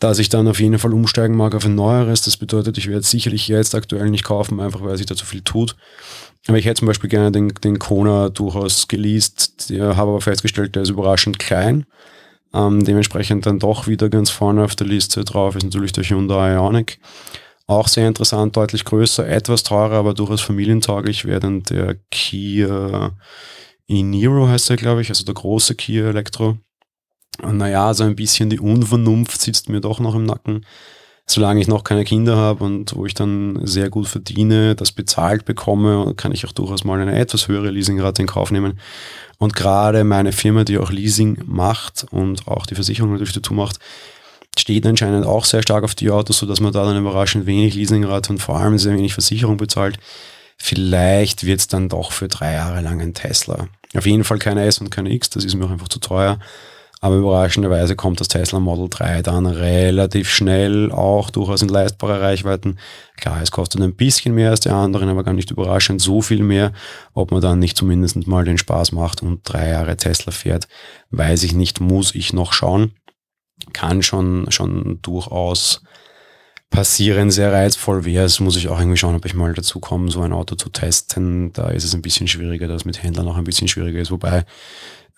dass 0.00 0.18
ich 0.18 0.28
dann 0.28 0.48
auf 0.48 0.58
jeden 0.58 0.80
Fall 0.80 0.92
umsteigen 0.92 1.36
mag 1.36 1.54
auf 1.54 1.64
ein 1.64 1.76
neueres. 1.76 2.22
Das 2.22 2.36
bedeutet, 2.36 2.76
ich 2.76 2.88
werde 2.88 3.06
sicherlich 3.06 3.46
jetzt 3.46 3.76
aktuell 3.76 4.10
nicht 4.10 4.24
kaufen, 4.24 4.58
einfach 4.58 4.82
weil 4.82 4.96
sich 4.96 5.06
da 5.06 5.14
zu 5.14 5.24
viel 5.24 5.42
tut. 5.42 5.76
Aber 6.48 6.58
ich 6.58 6.64
hätte 6.64 6.80
zum 6.80 6.88
Beispiel 6.88 7.08
gerne 7.08 7.30
den, 7.30 7.54
den 7.62 7.78
Kona 7.78 8.30
durchaus 8.30 8.88
geleast, 8.88 9.72
habe 9.78 10.10
aber 10.10 10.20
festgestellt, 10.20 10.74
der 10.74 10.82
ist 10.82 10.90
überraschend 10.90 11.38
klein. 11.38 11.86
Ähm, 12.52 12.84
dementsprechend 12.84 13.46
dann 13.46 13.60
doch 13.60 13.86
wieder 13.86 14.08
ganz 14.08 14.30
vorne 14.30 14.64
auf 14.64 14.74
der 14.74 14.88
Liste 14.88 15.24
drauf 15.24 15.54
ist 15.54 15.64
natürlich 15.64 15.92
der 15.92 16.02
Hyundai 16.02 16.54
Ioniq. 16.54 16.98
Auch 17.66 17.88
sehr 17.88 18.06
interessant, 18.08 18.56
deutlich 18.56 18.84
größer, 18.84 19.26
etwas 19.26 19.62
teurer, 19.62 19.96
aber 19.96 20.14
durchaus 20.14 20.42
familientauglich 20.42 21.24
wäre 21.24 21.40
dann 21.40 21.62
der 21.62 21.96
Kia 22.10 23.12
e-Niro 23.88 24.48
heißt 24.48 24.70
er, 24.70 24.76
glaube 24.76 25.02
ich, 25.02 25.08
also 25.08 25.24
der 25.24 25.34
große 25.34 25.74
Kia 25.74 26.08
Elektro. 26.08 26.58
Und 27.42 27.56
naja, 27.56 27.92
so 27.94 28.04
ein 28.04 28.16
bisschen 28.16 28.50
die 28.50 28.60
Unvernunft 28.60 29.40
sitzt 29.40 29.68
mir 29.68 29.80
doch 29.80 29.98
noch 29.98 30.14
im 30.14 30.24
Nacken 30.24 30.64
solange 31.26 31.60
ich 31.60 31.68
noch 31.68 31.84
keine 31.84 32.04
Kinder 32.04 32.36
habe 32.36 32.64
und 32.64 32.94
wo 32.94 33.06
ich 33.06 33.14
dann 33.14 33.60
sehr 33.66 33.88
gut 33.88 34.06
verdiene, 34.06 34.74
das 34.74 34.92
bezahlt 34.92 35.44
bekomme, 35.44 36.14
kann 36.16 36.32
ich 36.32 36.46
auch 36.46 36.52
durchaus 36.52 36.84
mal 36.84 37.00
eine 37.00 37.18
etwas 37.18 37.48
höhere 37.48 37.70
Leasingrate 37.70 38.22
in 38.22 38.28
Kauf 38.28 38.50
nehmen. 38.50 38.78
Und 39.38 39.54
gerade 39.54 40.04
meine 40.04 40.32
Firma, 40.32 40.64
die 40.64 40.78
auch 40.78 40.90
Leasing 40.90 41.38
macht 41.46 42.06
und 42.10 42.46
auch 42.46 42.66
die 42.66 42.74
Versicherung 42.74 43.12
natürlich 43.12 43.32
dazu 43.32 43.54
macht, 43.54 43.78
steht 44.60 44.86
anscheinend 44.86 45.26
auch 45.26 45.44
sehr 45.44 45.62
stark 45.62 45.84
auf 45.84 45.94
die 45.94 46.10
Autos, 46.10 46.38
sodass 46.38 46.60
man 46.60 46.72
da 46.72 46.84
dann 46.84 46.96
überraschend 46.96 47.46
wenig 47.46 47.74
Leasingrate 47.74 48.32
und 48.32 48.38
vor 48.38 48.58
allem 48.58 48.78
sehr 48.78 48.94
wenig 48.94 49.12
Versicherung 49.14 49.56
bezahlt. 49.56 49.98
Vielleicht 50.56 51.44
wird 51.44 51.60
es 51.60 51.68
dann 51.68 51.88
doch 51.88 52.12
für 52.12 52.28
drei 52.28 52.54
Jahre 52.54 52.80
lang 52.80 53.00
ein 53.00 53.14
Tesla. 53.14 53.68
Auf 53.96 54.06
jeden 54.06 54.24
Fall 54.24 54.38
keine 54.38 54.64
S 54.64 54.78
und 54.78 54.90
keine 54.90 55.12
X, 55.12 55.30
das 55.30 55.44
ist 55.44 55.54
mir 55.54 55.66
auch 55.66 55.70
einfach 55.70 55.88
zu 55.88 55.98
teuer. 55.98 56.38
Aber 57.00 57.16
überraschenderweise 57.16 57.96
kommt 57.96 58.20
das 58.20 58.28
Tesla 58.28 58.60
Model 58.60 58.88
3 58.88 59.20
dann 59.20 59.44
relativ 59.44 60.30
schnell, 60.30 60.90
auch 60.90 61.28
durchaus 61.28 61.60
in 61.60 61.68
leistbare 61.68 62.22
Reichweiten. 62.22 62.78
Klar, 63.18 63.42
es 63.42 63.50
kostet 63.50 63.82
ein 63.82 63.94
bisschen 63.94 64.34
mehr 64.34 64.48
als 64.48 64.60
die 64.60 64.70
anderen, 64.70 65.10
aber 65.10 65.22
gar 65.22 65.34
nicht 65.34 65.50
überraschend 65.50 66.00
so 66.00 66.22
viel 66.22 66.42
mehr. 66.42 66.72
Ob 67.12 67.30
man 67.30 67.42
dann 67.42 67.58
nicht 67.58 67.76
zumindest 67.76 68.26
mal 68.26 68.46
den 68.46 68.56
Spaß 68.56 68.92
macht 68.92 69.22
und 69.22 69.40
drei 69.44 69.68
Jahre 69.68 69.98
Tesla 69.98 70.32
fährt, 70.32 70.66
weiß 71.10 71.42
ich 71.42 71.52
nicht, 71.52 71.78
muss 71.78 72.14
ich 72.14 72.32
noch 72.32 72.54
schauen. 72.54 72.92
Kann 73.72 74.02
schon, 74.02 74.50
schon 74.50 75.00
durchaus 75.02 75.82
passieren, 76.70 77.30
sehr 77.30 77.52
reizvoll 77.52 78.04
wäre 78.04 78.24
es, 78.24 78.40
muss 78.40 78.56
ich 78.56 78.68
auch 78.68 78.80
irgendwie 78.80 78.96
schauen, 78.96 79.14
ob 79.14 79.24
ich 79.24 79.34
mal 79.34 79.54
dazu 79.54 79.78
komme, 79.78 80.10
so 80.10 80.22
ein 80.22 80.32
Auto 80.32 80.56
zu 80.56 80.70
testen. 80.70 81.52
Da 81.52 81.68
ist 81.68 81.84
es 81.84 81.94
ein 81.94 82.02
bisschen 82.02 82.26
schwieriger, 82.26 82.66
das 82.66 82.84
mit 82.84 83.02
Händlern 83.02 83.28
auch 83.28 83.36
ein 83.36 83.44
bisschen 83.44 83.68
schwieriger 83.68 84.00
ist, 84.00 84.10
wobei 84.10 84.44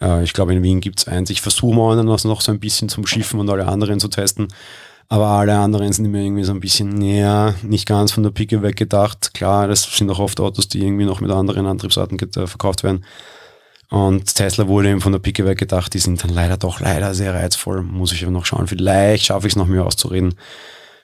äh, 0.00 0.22
ich 0.22 0.34
glaube, 0.34 0.52
in 0.52 0.62
Wien 0.62 0.80
gibt 0.80 0.98
es 0.98 1.08
eins. 1.08 1.30
Ich 1.30 1.40
versuche 1.40 1.74
mal 1.74 2.02
noch 2.04 2.40
so 2.40 2.52
ein 2.52 2.60
bisschen 2.60 2.88
zum 2.88 3.06
Schiffen 3.06 3.40
und 3.40 3.48
alle 3.48 3.66
anderen 3.66 4.00
zu 4.00 4.08
testen. 4.08 4.48
Aber 5.08 5.28
alle 5.28 5.56
anderen 5.56 5.92
sind 5.92 6.10
mir 6.10 6.22
irgendwie 6.22 6.42
so 6.42 6.52
ein 6.52 6.60
bisschen 6.60 6.90
näher, 6.90 7.54
nicht 7.62 7.86
ganz 7.86 8.10
von 8.10 8.24
der 8.24 8.30
Picke 8.30 8.62
weggedacht. 8.62 9.34
Klar, 9.34 9.68
das 9.68 9.84
sind 9.96 10.10
auch 10.10 10.18
oft 10.18 10.40
Autos, 10.40 10.66
die 10.66 10.82
irgendwie 10.82 11.04
noch 11.04 11.20
mit 11.20 11.30
anderen 11.30 11.66
Antriebsarten 11.66 12.18
äh, 12.18 12.46
verkauft 12.46 12.82
werden. 12.82 13.04
Und 13.88 14.34
Tesla 14.34 14.66
wurde 14.66 14.90
eben 14.90 15.00
von 15.00 15.12
der 15.12 15.20
Picke 15.20 15.46
weggedacht. 15.46 15.94
Die 15.94 15.98
sind 15.98 16.22
dann 16.22 16.30
leider 16.30 16.56
doch 16.56 16.80
leider 16.80 17.14
sehr 17.14 17.34
reizvoll. 17.34 17.82
Muss 17.82 18.12
ich 18.12 18.22
aber 18.22 18.32
noch 18.32 18.46
schauen. 18.46 18.66
Vielleicht 18.66 19.26
schaffe 19.26 19.46
ich 19.46 19.52
es 19.52 19.56
noch 19.56 19.66
mehr 19.66 19.84
auszureden. 19.84 20.34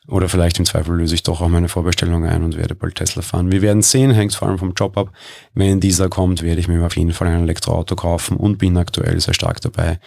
Oder 0.09 0.29
vielleicht 0.29 0.59
im 0.59 0.65
Zweifel 0.65 0.97
löse 0.97 1.15
ich 1.15 1.23
doch 1.23 1.41
auch 1.41 1.49
meine 1.49 1.69
Vorbestellung 1.69 2.27
ein 2.27 2.43
und 2.43 2.57
werde 2.57 2.75
bald 2.75 2.97
Tesla 2.97 3.23
fahren. 3.23 3.53
Wir 3.53 3.63
werden 3.63 3.83
sehen, 3.83 4.11
hängt 4.11 4.35
vor 4.35 4.49
allem 4.49 4.59
vom 4.59 4.73
Job 4.73 4.99
ab. 4.99 5.13
Wenn 5.55 5.79
dieser 5.79 6.09
kommt, 6.09 6.43
werde 6.43 6.61
ich 6.61 6.67
mir 6.67 6.85
auf 6.85 6.97
jeden 6.97 7.13
Fall 7.13 7.29
ein 7.29 7.45
Elektroauto 7.45 7.95
kaufen 7.95 8.37
und 8.37 8.59
bin 8.59 8.77
aktuell 8.77 9.21
sehr 9.21 9.35
stark 9.35 9.61
dabei, 9.61 10.01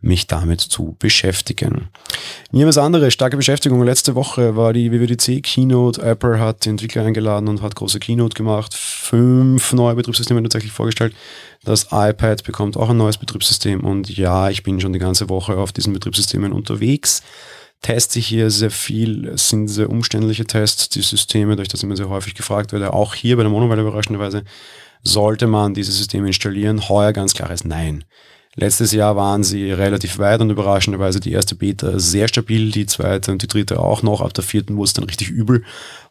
mich 0.00 0.26
damit 0.26 0.60
zu 0.60 0.96
beschäftigen. 0.98 1.88
Mir 2.52 2.66
was 2.66 2.78
anderes, 2.78 3.12
starke 3.12 3.36
Beschäftigung. 3.36 3.82
Letzte 3.82 4.14
Woche 4.14 4.56
war 4.56 4.72
die 4.72 4.92
WWDC 4.92 5.42
Keynote. 5.42 6.00
Apple 6.00 6.38
hat 6.38 6.64
die 6.64 6.70
Entwickler 6.70 7.04
eingeladen 7.04 7.48
und 7.48 7.62
hat 7.62 7.74
große 7.74 7.98
Keynote 7.98 8.34
gemacht. 8.34 8.74
Fünf 8.74 9.72
neue 9.72 9.96
Betriebssysteme 9.96 10.42
tatsächlich 10.42 10.72
vorgestellt. 10.72 11.14
Das 11.64 11.88
iPad 11.90 12.44
bekommt 12.44 12.76
auch 12.76 12.90
ein 12.90 12.96
neues 12.96 13.18
Betriebssystem 13.18 13.80
und 13.80 14.08
ja, 14.16 14.50
ich 14.50 14.62
bin 14.62 14.80
schon 14.80 14.92
die 14.92 14.98
ganze 14.98 15.28
Woche 15.28 15.56
auf 15.56 15.72
diesen 15.72 15.92
Betriebssystemen 15.92 16.52
unterwegs 16.52 17.22
teste 17.82 18.20
hier 18.20 18.50
sehr 18.50 18.70
viel. 18.70 19.26
Es 19.28 19.48
sind 19.48 19.68
sehr 19.68 19.90
umständliche 19.90 20.44
Tests, 20.44 20.88
die 20.88 21.02
Systeme, 21.02 21.56
durch 21.56 21.68
das 21.68 21.82
immer 21.82 21.96
sehr 21.96 22.08
häufig 22.08 22.34
gefragt 22.34 22.72
werde. 22.72 22.92
Auch 22.92 23.14
hier 23.14 23.36
bei 23.36 23.42
der 23.42 23.52
Monowelle 23.52 23.82
überraschenderweise 23.82 24.44
sollte 25.02 25.46
man 25.46 25.74
diese 25.74 25.92
Systeme 25.92 26.26
installieren. 26.26 26.88
Heuer 26.88 27.12
ganz 27.12 27.34
klares 27.34 27.64
Nein. 27.64 28.04
Letztes 28.60 28.90
Jahr 28.90 29.14
waren 29.14 29.44
sie 29.44 29.70
relativ 29.70 30.18
weit 30.18 30.40
und 30.40 30.50
überraschenderweise 30.50 31.20
die 31.20 31.30
erste 31.30 31.54
Beta 31.54 32.00
sehr 32.00 32.26
stabil, 32.26 32.72
die 32.72 32.86
zweite 32.86 33.30
und 33.30 33.40
die 33.40 33.46
dritte 33.46 33.78
auch 33.78 34.02
noch. 34.02 34.20
Ab 34.20 34.34
der 34.34 34.42
vierten 34.42 34.76
wurde 34.76 34.86
es 34.86 34.92
dann 34.94 35.04
richtig 35.04 35.30
übel. 35.30 35.62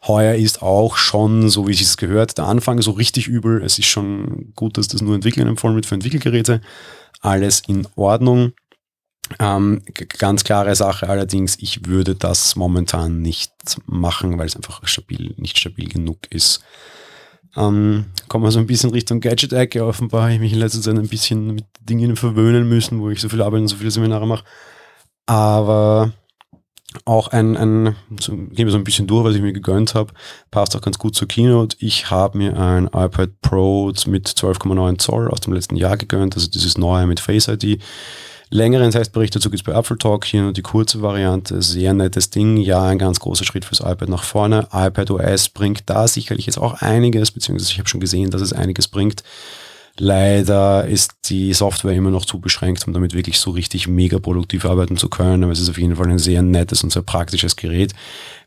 Heuer 0.06 0.34
ist 0.34 0.62
auch 0.62 0.96
schon, 0.96 1.50
so 1.50 1.68
wie 1.68 1.72
es 1.72 1.98
gehört, 1.98 2.38
der 2.38 2.46
Anfang 2.46 2.80
so 2.80 2.92
richtig 2.92 3.28
übel. 3.28 3.62
Es 3.62 3.78
ist 3.78 3.88
schon 3.88 4.54
gut, 4.56 4.78
dass 4.78 4.88
das 4.88 5.02
nur 5.02 5.14
Entwicklern 5.14 5.46
empfohlen 5.46 5.74
wird 5.74 5.84
für 5.84 5.96
Entwickelgeräte. 5.96 6.62
Alles 7.20 7.60
in 7.66 7.86
Ordnung. 7.96 8.52
Ähm, 9.38 9.82
ganz 10.16 10.42
klare 10.42 10.74
Sache 10.74 11.06
allerdings, 11.06 11.58
ich 11.60 11.84
würde 11.84 12.14
das 12.14 12.56
momentan 12.56 13.20
nicht 13.20 13.52
machen, 13.84 14.38
weil 14.38 14.46
es 14.46 14.56
einfach 14.56 14.80
stabil, 14.88 15.34
nicht 15.36 15.58
stabil 15.58 15.90
genug 15.90 16.20
ist. 16.30 16.64
Ähm, 17.58 18.04
kommen 18.28 18.44
wir 18.44 18.52
so 18.52 18.60
ein 18.60 18.66
bisschen 18.66 18.90
Richtung 18.90 19.20
Gadget-Ecke. 19.20 19.84
Offenbar 19.84 20.22
habe 20.22 20.34
ich 20.34 20.40
mich 20.40 20.52
in 20.52 20.60
letzter 20.60 20.80
Zeit 20.80 20.96
ein 20.96 21.08
bisschen 21.08 21.54
mit 21.54 21.64
Dingen 21.80 22.14
verwöhnen 22.14 22.68
müssen, 22.68 23.00
wo 23.00 23.10
ich 23.10 23.20
so 23.20 23.28
viel 23.28 23.42
Arbeit 23.42 23.62
und 23.62 23.68
so 23.68 23.76
viele 23.76 23.90
Seminare 23.90 24.26
mache. 24.26 24.44
Aber 25.26 26.12
auch 27.04 27.28
ein, 27.28 27.56
ein 27.56 27.96
so, 28.18 28.32
gehen 28.32 28.66
wir 28.66 28.70
so 28.70 28.78
ein 28.78 28.84
bisschen 28.84 29.06
durch, 29.06 29.24
was 29.24 29.34
ich 29.34 29.42
mir 29.42 29.52
gegönnt 29.52 29.94
habe, 29.94 30.12
passt 30.50 30.74
auch 30.74 30.80
ganz 30.80 30.98
gut 30.98 31.14
zur 31.14 31.28
Keynote. 31.28 31.76
Ich 31.80 32.10
habe 32.10 32.38
mir 32.38 32.58
ein 32.58 32.86
iPad 32.86 33.30
Pro 33.42 33.92
mit 34.06 34.28
12,9 34.28 34.98
Zoll 34.98 35.28
aus 35.28 35.40
dem 35.40 35.52
letzten 35.52 35.76
Jahr 35.76 35.96
gegönnt, 35.96 36.34
also 36.34 36.48
dieses 36.48 36.78
neue 36.78 37.06
mit 37.06 37.20
Face 37.20 37.48
ID. 37.48 37.82
Längeren 38.50 38.90
Testbericht 38.90 39.36
dazu 39.36 39.50
gibt 39.50 39.60
es 39.60 39.64
bei 39.64 39.78
Apple 39.78 39.98
Talk, 39.98 40.24
hier 40.24 40.42
nur 40.42 40.52
die 40.54 40.62
kurze 40.62 41.02
Variante, 41.02 41.60
sehr 41.60 41.92
nettes 41.92 42.30
Ding, 42.30 42.56
ja, 42.56 42.82
ein 42.84 42.98
ganz 42.98 43.20
großer 43.20 43.44
Schritt 43.44 43.66
fürs 43.66 43.80
iPad 43.80 44.08
nach 44.08 44.22
vorne. 44.22 44.66
iPad 44.72 45.10
OS 45.10 45.50
bringt 45.50 45.82
da 45.86 46.08
sicherlich 46.08 46.46
jetzt 46.46 46.58
auch 46.58 46.80
einiges, 46.80 47.30
beziehungsweise 47.30 47.70
ich 47.72 47.78
habe 47.78 47.88
schon 47.88 48.00
gesehen, 48.00 48.30
dass 48.30 48.40
es 48.40 48.54
einiges 48.54 48.88
bringt. 48.88 49.22
Leider 49.98 50.86
ist 50.86 51.12
die 51.26 51.52
Software 51.52 51.92
immer 51.92 52.10
noch 52.10 52.24
zu 52.24 52.40
beschränkt, 52.40 52.86
um 52.86 52.94
damit 52.94 53.14
wirklich 53.14 53.38
so 53.38 53.50
richtig 53.50 53.88
mega 53.88 54.18
produktiv 54.18 54.64
arbeiten 54.64 54.96
zu 54.96 55.10
können, 55.10 55.42
aber 55.42 55.52
es 55.52 55.60
ist 55.60 55.68
auf 55.68 55.78
jeden 55.78 55.96
Fall 55.96 56.08
ein 56.08 56.18
sehr 56.18 56.40
nettes 56.40 56.82
und 56.84 56.92
sehr 56.92 57.02
praktisches 57.02 57.56
Gerät. 57.56 57.92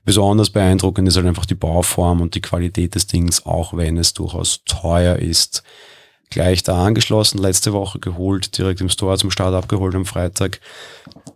Besonders 0.04 0.50
beeindruckend 0.50 1.10
ist 1.10 1.18
halt 1.18 1.28
einfach 1.28 1.46
die 1.46 1.56
Bauform 1.56 2.22
und 2.22 2.34
die 2.34 2.42
Qualität 2.42 2.96
des 2.96 3.06
Dings, 3.06 3.46
auch 3.46 3.76
wenn 3.76 3.98
es 3.98 4.14
durchaus 4.14 4.64
teuer 4.66 5.18
ist 5.18 5.62
gleich 6.32 6.64
da 6.64 6.84
angeschlossen, 6.84 7.38
letzte 7.38 7.74
Woche 7.74 8.00
geholt, 8.00 8.58
direkt 8.58 8.82
im 8.82 8.90
Store 8.90 9.18
zum 9.18 9.30
Start 9.30 9.54
abgeholt 9.54 9.94
am 9.94 10.06
Freitag. 10.06 10.60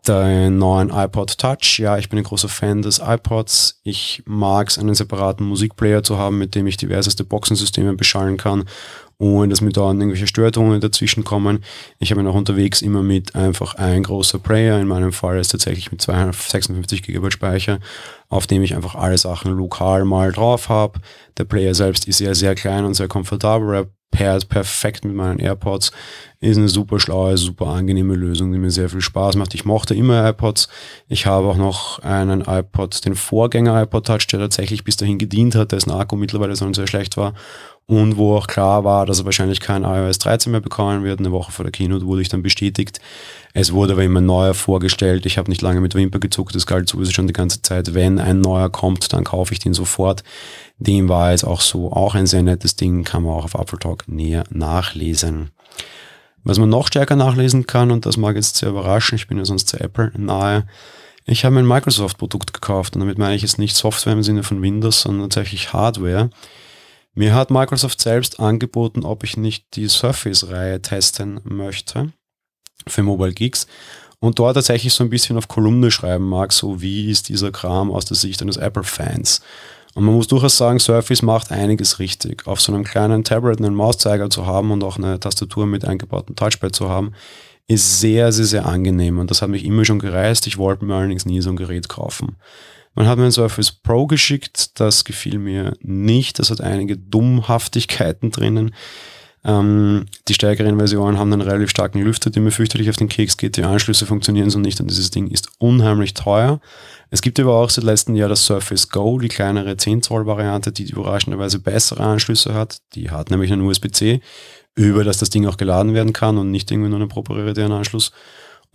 Den 0.08 0.58
neuen 0.58 0.90
iPod 0.90 1.38
Touch. 1.38 1.80
Ja, 1.80 1.98
ich 1.98 2.10
bin 2.10 2.20
ein 2.20 2.24
großer 2.24 2.50
Fan 2.50 2.82
des 2.82 3.02
iPods. 3.06 3.82
Ich 3.84 4.24
mag 4.26 4.70
es, 4.70 4.78
einen 4.78 4.96
separaten 4.96 5.46
Musikplayer 5.46 6.04
zu 6.04 6.18
haben, 6.18 6.38
mit 6.38 6.56
dem 6.56 6.66
ich 6.68 6.78
diverseste 6.78 7.24
Boxensysteme 7.24 7.94
beschallen 7.94 8.38
kann, 8.38 8.66
ohne 9.18 9.50
dass 9.50 9.62
mir 9.62 9.72
da 9.72 9.88
irgendwelche 9.88 10.28
Störungen 10.28 10.80
dazwischen 10.80 11.24
kommen. 11.24 11.64
Ich 12.00 12.12
habe 12.12 12.22
ihn 12.22 12.28
auch 12.28 12.36
unterwegs 12.36 12.82
immer 12.82 13.02
mit 13.02 13.36
einfach 13.36 13.76
ein 13.76 14.04
großer 14.04 14.40
Player. 14.40 14.80
In 14.80 14.88
meinem 14.88 15.12
Fall 15.12 15.40
ist 15.40 15.50
tatsächlich 15.50 15.92
mit 15.92 16.02
256 16.02 17.02
GB 17.02 17.32
Speicher, 17.32 17.80
auf 18.30 18.48
dem 18.48 18.62
ich 18.62 18.76
einfach 18.76 18.96
alle 18.96 19.18
Sachen 19.18 19.52
lokal 19.52 20.06
mal 20.06 20.32
drauf 20.32 20.70
habe. 20.70 21.00
Der 21.38 21.46
Player 21.46 21.74
selbst 21.74 22.08
ist 22.08 22.20
sehr, 22.20 22.36
sehr 22.36 22.56
klein 22.56 22.86
und 22.86 22.94
sehr 22.94 23.08
komfortabel. 23.08 23.90
Pairt 24.12 24.48
perfekt 24.48 25.04
mit 25.04 25.16
meinen 25.16 25.40
AirPods. 25.40 25.92
Ist 26.40 26.58
eine 26.58 26.70
super 26.70 27.00
schlaue, 27.00 27.38
super 27.38 27.68
angenehme 27.68 28.16
Lösung, 28.16 28.52
die 28.52 28.60
mir 28.60 28.72
sehr 28.72 28.90
viel 28.90 29.02
Spaß 29.02 29.36
macht. 29.36 29.54
Ich 29.54 29.66
mochte 29.66 29.96
immer 29.96 30.24
AirPods. 30.24 30.70
Ich 31.08 31.26
habe 31.26 31.48
auch 31.48 31.58
noch 31.58 32.00
einen 32.00 32.42
iPod, 32.42 33.04
den 33.06 33.16
Vorgänger 33.16 33.82
iPod 33.82 34.06
Touch, 34.06 34.28
der 34.28 34.40
tatsächlich 34.40 34.84
bis 34.84 34.96
dahin 34.96 35.18
gedient 35.18 35.56
hat, 35.56 35.72
dessen 35.72 35.92
Akku 35.92 36.16
mittlerweile 36.16 36.56
so 36.56 36.72
sehr 36.74 36.88
schlecht 36.88 37.18
war. 37.18 37.34
Und 37.88 38.18
wo 38.18 38.36
auch 38.36 38.48
klar 38.48 38.84
war, 38.84 39.06
dass 39.06 39.20
er 39.20 39.26
wahrscheinlich 39.26 39.60
kein 39.60 39.84
iOS 39.84 40.18
13 40.18 40.52
mehr 40.52 40.62
bekommen 40.62 41.04
wird. 41.04 41.20
Eine 41.20 41.32
Woche 41.32 41.52
vor 41.52 41.64
der 41.64 41.72
Keynote 41.72 42.08
wurde 42.08 42.24
ich 42.24 42.30
dann 42.30 42.42
bestätigt. 42.42 43.00
Es 43.54 43.74
wurde 43.74 43.94
aber 43.94 44.04
immer 44.04 44.22
neuer 44.22 44.56
vorgestellt. 44.56 45.28
Ich 45.28 45.38
habe 45.38 45.52
nicht 45.52 45.62
lange 45.62 45.82
mit 45.82 45.94
Wimper 45.94 46.20
gezuckt. 46.20 46.56
Das 46.56 46.66
galt 46.66 46.90
sowieso 46.90 47.12
schon 47.12 47.28
die 47.28 47.34
ganze 47.34 47.62
Zeit. 47.62 47.94
Wenn 47.94 48.18
ein 48.18 48.42
neuer 48.42 48.72
kommt, 48.72 49.14
dann 49.14 49.24
kaufe 49.24 49.54
ich 49.54 49.60
den 49.60 49.76
sofort. 49.76 50.24
Dem 50.80 51.10
war 51.10 51.32
es 51.32 51.44
auch 51.44 51.62
so. 51.62 51.92
Auch 51.92 52.16
ein 52.16 52.26
sehr 52.26 52.42
nettes 52.42 52.76
Ding, 52.76 53.04
kann 53.04 53.22
man 53.22 53.34
auch 53.34 53.46
auf 53.46 53.54
Apple 53.54 53.78
Talk 53.78 54.08
näher 54.08 54.46
nachlesen. 54.50 55.52
Was 56.44 56.58
man 56.58 56.70
noch 56.70 56.88
stärker 56.88 57.16
nachlesen 57.16 57.68
kann, 57.68 57.92
und 57.92 58.06
das 58.06 58.18
mag 58.18 58.36
jetzt 58.36 58.58
sehr 58.58 58.70
überraschen, 58.70 59.16
ich 59.16 59.28
bin 59.28 59.38
ja 59.38 59.46
sonst 59.46 59.68
zu 59.68 59.80
Apple 59.80 60.12
nahe, 60.18 60.66
Ich 61.28 61.44
habe 61.44 61.58
ein 61.58 61.68
Microsoft-Produkt 61.68 62.54
gekauft 62.54 62.96
und 62.96 63.00
damit 63.00 63.18
meine 63.18 63.36
ich 63.36 63.42
jetzt 63.42 63.58
nicht 63.58 63.76
Software 63.76 64.14
im 64.14 64.22
Sinne 64.22 64.44
von 64.44 64.62
Windows, 64.62 65.02
sondern 65.02 65.30
tatsächlich 65.30 65.74
Hardware. 65.74 66.30
Mir 67.16 67.34
hat 67.34 67.50
Microsoft 67.50 68.02
selbst 68.02 68.42
angeboten, 68.42 69.06
ob 69.06 69.24
ich 69.24 69.38
nicht 69.38 69.76
die 69.76 69.88
Surface-Reihe 69.88 70.82
testen 70.82 71.40
möchte 71.46 72.12
für 72.88 73.04
Mobile 73.04 73.34
Geeks 73.34 73.68
und 74.20 74.38
dort 74.38 74.56
tatsächlich 74.56 74.94
so 74.94 75.04
ein 75.04 75.10
bisschen 75.10 75.38
auf 75.38 75.48
Kolumne 75.48 75.92
schreiben 75.92 76.28
mag, 76.28 76.52
so 76.52 76.82
wie 76.82 77.10
ist 77.10 77.30
dieser 77.30 77.52
Kram 77.52 77.90
aus 77.90 78.04
der 78.04 78.18
Sicht 78.18 78.42
eines 78.42 78.58
Apple-Fans. 78.58 79.42
Und 79.94 80.04
man 80.04 80.14
muss 80.14 80.28
durchaus 80.28 80.58
sagen, 80.58 80.80
Surface 80.80 81.22
macht 81.22 81.52
einiges 81.52 82.00
richtig. 82.00 82.46
Auf 82.48 82.60
so 82.60 82.74
einem 82.74 82.84
kleinen 82.84 83.24
Tablet 83.24 83.60
einen 83.60 83.76
Mauszeiger 83.76 84.30
zu 84.30 84.46
haben 84.46 84.72
und 84.72 84.84
auch 84.84 84.98
eine 84.98 85.18
Tastatur 85.18 85.66
mit 85.66 85.86
eingebautem 85.86 86.36
Touchpad 86.36 86.76
zu 86.76 86.90
haben, 86.90 87.14
ist 87.68 88.02
sehr, 88.02 88.34
sehr, 88.34 88.46
sehr 88.46 88.66
angenehm. 88.66 89.20
Und 89.20 89.32
das 89.32 89.42
hat 89.42 89.50
mich 89.50 89.64
immer 89.64 89.86
schon 89.86 90.00
gereist. 90.00 90.48
Ich 90.48 90.58
wollte 90.58 90.84
mir 90.84 90.96
allerdings 90.96 91.26
nie 91.26 91.40
so 91.40 91.50
ein 91.50 91.56
Gerät 91.56 91.88
kaufen. 91.88 92.36
Man 92.96 93.08
hat 93.08 93.18
mir 93.18 93.26
ein 93.26 93.32
Surface 93.32 93.72
Pro 93.72 94.08
geschickt, 94.08 94.80
das 94.80 95.04
gefiel 95.04 95.38
mir 95.38 95.74
nicht. 95.82 96.40
Das 96.40 96.50
hat 96.50 96.62
einige 96.62 96.98
Dummhaftigkeiten 96.98 98.32
drinnen. 98.32 98.74
Ähm, 99.44 100.08
die 100.28 100.34
stärkeren 100.34 100.78
Versionen 100.78 101.20
haben 101.20 101.32
einen 101.32 101.42
relativ 101.42 101.70
starken 101.70 102.02
Lüfter, 102.02 102.32
der 102.32 102.42
mir 102.42 102.52
fürchterlich 102.52 102.90
auf 102.90 102.96
den 102.96 103.10
Keks 103.10 103.38
geht. 103.38 103.58
Die 103.58 103.64
Anschlüsse 103.64 104.08
funktionieren 104.08 104.50
so 104.50 104.60
nicht 104.60 104.80
und 104.80 104.90
dieses 104.90 105.12
Ding 105.12 105.28
ist 105.28 105.50
unheimlich 105.60 106.16
teuer. 106.16 106.60
Es 107.12 107.22
gibt 107.22 107.40
aber 107.40 107.54
auch 107.54 107.70
seit 107.70 107.84
letztem 107.84 108.16
Jahr 108.16 108.30
das 108.30 108.46
Surface 108.46 108.90
Go, 108.90 109.20
die 109.20 109.28
kleinere 109.28 109.78
10 109.78 110.02
Zoll 110.02 110.26
Variante, 110.26 110.72
die 110.72 110.90
überraschenderweise 110.90 111.60
bessere 111.60 112.04
Anschlüsse 112.04 112.56
hat. 112.56 112.80
Die 112.96 113.12
hat 113.12 113.30
nämlich 113.30 113.54
einen 113.54 113.62
USB-C, 113.62 114.22
über 114.74 115.04
das 115.04 115.20
das 115.20 115.30
Ding 115.30 115.46
auch 115.46 115.58
geladen 115.58 115.94
werden 115.94 116.14
kann 116.14 116.40
und 116.40 116.50
nicht 116.50 116.72
irgendwie 116.72 116.90
nur 116.90 117.00
einen 117.00 117.10
proprietären 117.10 117.72
Anschluss. 117.72 118.12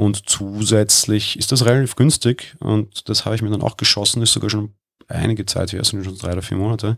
Und 0.01 0.31
zusätzlich 0.31 1.39
ist 1.39 1.53
das 1.53 1.67
relativ 1.67 1.95
günstig 1.95 2.57
und 2.59 3.07
das 3.11 3.27
habe 3.27 3.35
ich 3.35 3.43
mir 3.43 3.51
dann 3.51 3.61
auch 3.61 3.77
geschossen, 3.77 4.23
ist 4.23 4.33
sogar 4.33 4.49
schon 4.49 4.73
einige 5.09 5.45
Zeit 5.45 5.75
her, 5.75 5.85
sind 5.85 6.03
schon 6.03 6.17
drei 6.17 6.33
oder 6.33 6.41
vier 6.41 6.57
Monate. 6.57 6.97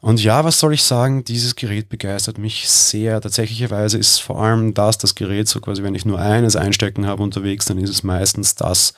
Und 0.00 0.22
ja, 0.22 0.44
was 0.44 0.60
soll 0.60 0.72
ich 0.72 0.84
sagen? 0.84 1.24
Dieses 1.24 1.56
Gerät 1.56 1.88
begeistert 1.88 2.38
mich 2.38 2.68
sehr. 2.68 3.20
Tatsächlicherweise 3.20 3.98
ist 3.98 4.18
vor 4.18 4.40
allem 4.40 4.72
das 4.72 4.98
das 4.98 5.16
Gerät, 5.16 5.48
so 5.48 5.58
quasi, 5.58 5.82
wenn 5.82 5.96
ich 5.96 6.04
nur 6.04 6.20
eines 6.20 6.54
einstecken 6.54 7.08
habe 7.08 7.24
unterwegs, 7.24 7.64
dann 7.64 7.78
ist 7.78 7.90
es 7.90 8.04
meistens 8.04 8.54
das, 8.54 8.94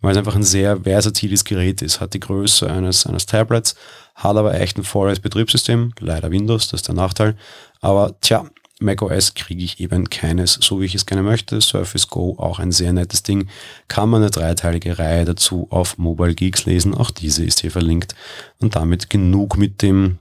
weil 0.00 0.10
es 0.10 0.18
einfach 0.18 0.34
ein 0.34 0.42
sehr 0.42 0.80
versatiles 0.80 1.44
Gerät 1.44 1.80
ist. 1.80 2.00
Hat 2.00 2.12
die 2.12 2.18
Größe 2.18 2.68
eines, 2.68 3.06
eines 3.06 3.26
Tablets, 3.26 3.76
hat 4.16 4.36
aber 4.36 4.60
echt 4.60 4.78
ein 4.78 4.82
volles 4.82 5.20
Betriebssystem. 5.20 5.92
Leider 6.00 6.32
Windows, 6.32 6.66
das 6.66 6.80
ist 6.80 6.88
der 6.88 6.96
Nachteil. 6.96 7.36
Aber 7.80 8.18
tja, 8.20 8.50
macOS 8.80 9.34
kriege 9.34 9.64
ich 9.64 9.80
eben 9.80 10.08
keines, 10.10 10.54
so 10.54 10.80
wie 10.80 10.84
ich 10.84 10.94
es 10.94 11.06
gerne 11.06 11.22
möchte. 11.22 11.60
Surface 11.60 12.08
Go, 12.08 12.36
auch 12.38 12.58
ein 12.58 12.72
sehr 12.72 12.92
nettes 12.92 13.22
Ding. 13.22 13.48
Kann 13.88 14.08
man 14.08 14.22
eine 14.22 14.30
dreiteilige 14.30 14.98
Reihe 14.98 15.24
dazu 15.24 15.66
auf 15.70 15.98
Mobile 15.98 16.34
Geeks 16.34 16.66
lesen. 16.66 16.94
Auch 16.94 17.10
diese 17.10 17.44
ist 17.44 17.60
hier 17.60 17.70
verlinkt. 17.70 18.14
Und 18.58 18.76
damit 18.76 19.10
genug 19.10 19.56
mit 19.56 19.82
dem 19.82 20.18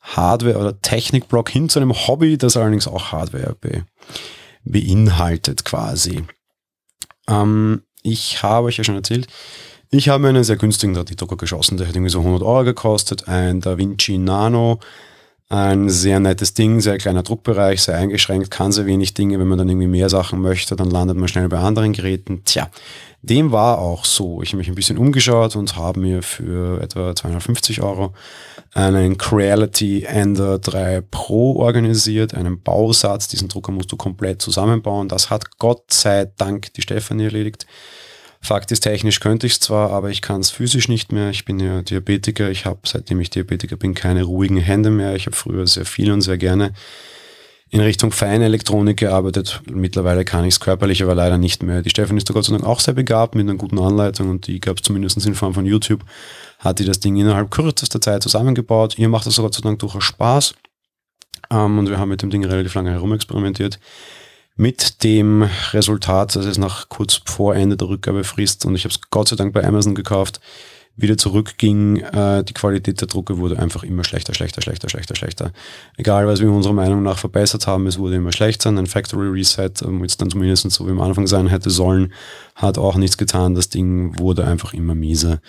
Hardware- 0.00 0.58
oder 0.58 0.80
Technikblock 0.80 1.50
hin 1.50 1.68
zu 1.68 1.78
einem 1.78 1.92
Hobby, 1.92 2.36
das 2.36 2.56
allerdings 2.56 2.88
auch 2.88 3.12
Hardware 3.12 3.56
be 3.60 3.84
beinhaltet 4.64 5.64
quasi. 5.64 6.24
Ähm, 7.28 7.82
ich 8.02 8.44
habe 8.44 8.66
euch 8.66 8.76
ja 8.76 8.84
schon 8.84 8.94
erzählt, 8.94 9.26
ich 9.90 10.08
habe 10.08 10.22
mir 10.22 10.28
einen 10.28 10.44
sehr 10.44 10.56
günstigen 10.56 10.96
3D-Drucker 10.96 11.36
geschossen, 11.36 11.76
der 11.76 11.88
hat 11.88 11.96
irgendwie 11.96 12.10
so 12.10 12.20
100 12.20 12.42
Euro 12.42 12.64
gekostet, 12.64 13.28
ein 13.28 13.60
DaVinci 13.60 14.18
Nano, 14.18 14.78
ein 15.52 15.90
sehr 15.90 16.18
nettes 16.18 16.54
Ding, 16.54 16.80
sehr 16.80 16.96
kleiner 16.96 17.22
Druckbereich, 17.22 17.82
sehr 17.82 17.96
eingeschränkt, 17.96 18.50
kann 18.50 18.72
sehr 18.72 18.86
wenig 18.86 19.12
Dinge. 19.12 19.38
Wenn 19.38 19.48
man 19.48 19.58
dann 19.58 19.68
irgendwie 19.68 19.86
mehr 19.86 20.08
Sachen 20.08 20.40
möchte, 20.40 20.76
dann 20.76 20.88
landet 20.88 21.18
man 21.18 21.28
schnell 21.28 21.46
bei 21.50 21.58
anderen 21.58 21.92
Geräten. 21.92 22.42
Tja, 22.46 22.70
dem 23.20 23.52
war 23.52 23.78
auch 23.78 24.06
so. 24.06 24.40
Ich 24.40 24.48
habe 24.48 24.56
mich 24.58 24.68
ein 24.68 24.74
bisschen 24.74 24.96
umgeschaut 24.96 25.54
und 25.54 25.76
habe 25.76 26.00
mir 26.00 26.22
für 26.22 26.80
etwa 26.80 27.14
250 27.14 27.82
Euro 27.82 28.14
einen 28.72 29.18
Creality 29.18 30.04
Ender 30.04 30.58
3 30.58 31.02
Pro 31.10 31.56
organisiert, 31.56 32.32
einen 32.32 32.62
Bausatz. 32.62 33.28
Diesen 33.28 33.48
Drucker 33.48 33.72
musst 33.72 33.92
du 33.92 33.98
komplett 33.98 34.40
zusammenbauen. 34.40 35.08
Das 35.08 35.28
hat 35.28 35.58
Gott 35.58 35.92
sei 35.92 36.32
Dank 36.38 36.72
die 36.72 36.82
Stefanie 36.82 37.24
erledigt. 37.24 37.66
Fakt 38.44 38.72
ist, 38.72 38.80
technisch 38.80 39.20
könnte 39.20 39.46
ich 39.46 39.52
es 39.52 39.60
zwar, 39.60 39.90
aber 39.90 40.10
ich 40.10 40.20
kann 40.20 40.40
es 40.40 40.50
physisch 40.50 40.88
nicht 40.88 41.12
mehr. 41.12 41.30
Ich 41.30 41.44
bin 41.44 41.60
ja 41.60 41.80
Diabetiker. 41.80 42.50
Ich 42.50 42.66
habe, 42.66 42.80
seitdem 42.84 43.20
ich 43.20 43.30
Diabetiker 43.30 43.76
bin, 43.76 43.94
keine 43.94 44.24
ruhigen 44.24 44.56
Hände 44.56 44.90
mehr. 44.90 45.14
Ich 45.14 45.26
habe 45.26 45.36
früher 45.36 45.64
sehr 45.68 45.84
viel 45.84 46.10
und 46.10 46.22
sehr 46.22 46.38
gerne 46.38 46.72
in 47.70 47.80
Richtung 47.80 48.10
Feinelektronik 48.10 48.98
gearbeitet. 48.98 49.62
Mittlerweile 49.70 50.24
kann 50.24 50.44
ich 50.44 50.54
es 50.54 50.60
körperlich 50.60 51.04
aber 51.04 51.14
leider 51.14 51.38
nicht 51.38 51.62
mehr. 51.62 51.82
Die 51.82 51.90
Stefan 51.90 52.16
ist 52.16 52.28
da 52.28 52.34
Gott 52.34 52.44
sei 52.44 52.52
Dank 52.52 52.64
auch 52.64 52.80
sehr 52.80 52.94
begabt 52.94 53.36
mit 53.36 53.48
einer 53.48 53.56
guten 53.56 53.78
Anleitung 53.78 54.28
und 54.28 54.48
die 54.48 54.58
gab 54.58 54.78
es 54.78 54.82
zumindest 54.82 55.24
in 55.24 55.36
Form 55.36 55.54
von 55.54 55.64
YouTube. 55.64 56.04
Hat 56.58 56.80
die 56.80 56.84
das 56.84 56.98
Ding 56.98 57.16
innerhalb 57.16 57.52
kürzester 57.52 58.00
Zeit 58.00 58.24
zusammengebaut. 58.24 58.98
Ihr 58.98 59.08
macht 59.08 59.26
das 59.26 59.36
Gott 59.36 59.54
sei 59.54 59.60
Dank 59.60 59.78
durchaus 59.78 60.02
Spaß. 60.02 60.54
Ähm, 61.50 61.78
und 61.78 61.88
wir 61.88 61.98
haben 61.98 62.08
mit 62.08 62.22
dem 62.22 62.30
Ding 62.30 62.44
relativ 62.44 62.74
lange 62.74 62.90
herumexperimentiert 62.90 63.78
mit 64.62 65.02
dem 65.02 65.42
Resultat, 65.72 66.36
dass 66.36 66.46
es 66.46 66.56
nach 66.56 66.88
kurz 66.88 67.20
vor 67.24 67.56
Ende 67.56 67.76
der 67.76 67.88
Rückgabefrist 67.88 68.64
und 68.64 68.76
ich 68.76 68.84
habe 68.84 68.94
es 68.94 69.00
Gott 69.10 69.26
sei 69.26 69.34
Dank 69.34 69.52
bei 69.52 69.64
Amazon 69.64 69.96
gekauft, 69.96 70.40
wieder 70.94 71.16
zurückging, 71.16 71.96
äh, 71.96 72.44
die 72.44 72.52
Qualität 72.52 73.00
der 73.00 73.08
Drucke 73.08 73.38
wurde 73.38 73.58
einfach 73.58 73.82
immer 73.82 74.04
schlechter, 74.04 74.34
schlechter, 74.34 74.60
schlechter, 74.60 74.90
schlechter, 74.90 75.14
schlechter. 75.14 75.52
Egal, 75.96 76.26
was 76.26 76.40
wir 76.40 76.50
unserer 76.50 76.74
Meinung 76.74 77.02
nach 77.02 77.18
verbessert 77.18 77.66
haben, 77.66 77.86
es 77.86 77.98
wurde 77.98 78.16
immer 78.16 78.32
schlechter. 78.32 78.68
Ein 78.68 78.86
Factory 78.86 79.28
Reset, 79.28 79.70
ähm, 79.82 80.02
jetzt 80.02 80.20
dann 80.20 80.30
zumindest 80.30 80.70
so 80.70 80.86
wie 80.86 80.90
am 80.90 81.00
Anfang 81.00 81.26
sein 81.26 81.46
hätte 81.46 81.70
sollen, 81.70 82.12
hat 82.54 82.76
auch 82.76 82.96
nichts 82.96 83.16
getan. 83.16 83.54
Das 83.54 83.70
Ding 83.70 84.18
wurde 84.18 84.44
einfach 84.46 84.74
immer 84.74 84.94
mieser. 84.94 85.40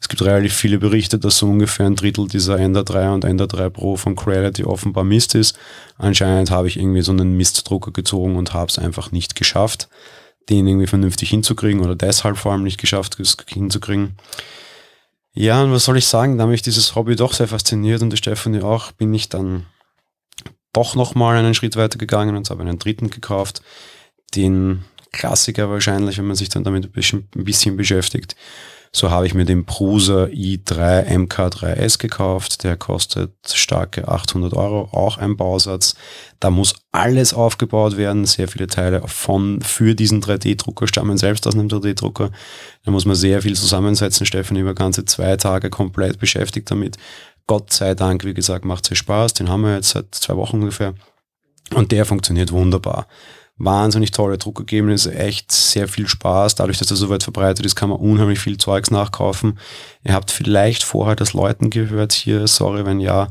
Es 0.00 0.08
gibt 0.08 0.22
relativ 0.22 0.54
viele 0.54 0.78
Berichte, 0.78 1.18
dass 1.18 1.38
so 1.38 1.46
ungefähr 1.46 1.86
ein 1.86 1.96
Drittel 1.96 2.28
dieser 2.28 2.58
Ender 2.58 2.84
3 2.84 3.10
und 3.10 3.24
Ender 3.24 3.48
3 3.48 3.70
Pro 3.70 3.96
von 3.96 4.14
Creality 4.14 4.62
offenbar 4.64 5.04
Mist 5.04 5.34
ist. 5.34 5.58
Anscheinend 5.98 6.50
habe 6.52 6.68
ich 6.68 6.76
irgendwie 6.78 7.02
so 7.02 7.12
einen 7.12 7.36
Mistdrucker 7.36 7.90
gezogen 7.90 8.36
und 8.36 8.54
habe 8.54 8.68
es 8.68 8.78
einfach 8.78 9.10
nicht 9.10 9.34
geschafft, 9.34 9.88
den 10.48 10.66
irgendwie 10.66 10.86
vernünftig 10.86 11.30
hinzukriegen 11.30 11.80
oder 11.80 11.96
deshalb 11.96 12.36
vor 12.36 12.52
allem 12.52 12.62
nicht 12.62 12.80
geschafft 12.80 13.16
hinzukriegen. 13.48 14.16
Ja, 15.34 15.62
und 15.62 15.72
was 15.72 15.84
soll 15.84 15.96
ich 15.96 16.06
sagen, 16.06 16.36
da 16.36 16.46
mich 16.46 16.62
dieses 16.62 16.94
Hobby 16.94 17.16
doch 17.16 17.32
sehr 17.32 17.48
fasziniert 17.48 18.02
und 18.02 18.10
die 18.10 18.18
Stefanie 18.18 18.60
auch, 18.60 18.92
bin 18.92 19.14
ich 19.14 19.28
dann 19.28 19.66
doch 20.72 20.94
nochmal 20.94 21.36
einen 21.36 21.54
Schritt 21.54 21.76
weiter 21.76 21.98
gegangen 21.98 22.36
und 22.36 22.48
habe 22.50 22.62
einen 22.62 22.78
dritten 22.78 23.10
gekauft. 23.10 23.62
Den 24.34 24.84
Klassiker 25.12 25.70
wahrscheinlich, 25.70 26.18
wenn 26.18 26.26
man 26.26 26.36
sich 26.36 26.48
dann 26.48 26.64
damit 26.64 26.84
ein 26.84 26.92
bisschen, 26.92 27.28
ein 27.34 27.44
bisschen 27.44 27.76
beschäftigt. 27.76 28.36
So 28.94 29.10
habe 29.10 29.26
ich 29.26 29.32
mir 29.32 29.46
den 29.46 29.64
Prusa 29.64 30.24
i3 30.24 31.06
MK3S 31.06 31.98
gekauft. 31.98 32.62
Der 32.62 32.76
kostet 32.76 33.32
starke 33.50 34.06
800 34.06 34.52
Euro, 34.52 34.90
auch 34.92 35.16
ein 35.16 35.38
Bausatz. 35.38 35.94
Da 36.40 36.50
muss 36.50 36.74
alles 36.92 37.32
aufgebaut 37.32 37.96
werden. 37.96 38.26
Sehr 38.26 38.48
viele 38.48 38.66
Teile 38.66 39.02
von, 39.06 39.62
für 39.62 39.94
diesen 39.94 40.22
3D-Drucker 40.22 40.86
stammen 40.86 41.16
selbst 41.16 41.46
aus 41.46 41.54
einem 41.54 41.68
3D-Drucker. 41.68 42.30
Da 42.84 42.90
muss 42.90 43.06
man 43.06 43.16
sehr 43.16 43.40
viel 43.40 43.56
zusammensetzen. 43.56 44.26
Stefan 44.26 44.58
über 44.58 44.74
ganze 44.74 45.06
zwei 45.06 45.38
Tage 45.38 45.70
komplett 45.70 46.18
beschäftigt 46.18 46.70
damit. 46.70 46.98
Gott 47.46 47.72
sei 47.72 47.94
Dank, 47.94 48.26
wie 48.26 48.34
gesagt, 48.34 48.66
macht 48.66 48.92
es 48.92 48.98
Spaß. 48.98 49.32
Den 49.32 49.48
haben 49.48 49.62
wir 49.62 49.74
jetzt 49.76 49.90
seit 49.90 50.14
zwei 50.14 50.36
Wochen 50.36 50.56
ungefähr. 50.56 50.94
Und 51.74 51.92
der 51.92 52.04
funktioniert 52.04 52.52
wunderbar 52.52 53.06
wahnsinnig 53.64 54.10
tolle 54.10 54.38
Druckergebnisse, 54.38 55.14
echt 55.14 55.52
sehr 55.52 55.86
viel 55.86 56.08
Spaß. 56.08 56.56
Dadurch, 56.56 56.78
dass 56.78 56.90
er 56.90 56.96
so 56.96 57.08
weit 57.08 57.22
verbreitet 57.22 57.64
ist, 57.64 57.76
kann 57.76 57.90
man 57.90 57.98
unheimlich 57.98 58.40
viel 58.40 58.56
Zeugs 58.56 58.90
nachkaufen. 58.90 59.58
Ihr 60.04 60.14
habt 60.14 60.30
vielleicht 60.30 60.82
vorher 60.82 61.16
das 61.16 61.32
Leuten 61.32 61.70
gehört 61.70 62.12
hier, 62.12 62.46
sorry, 62.48 62.84
wenn 62.84 63.00
ja, 63.00 63.28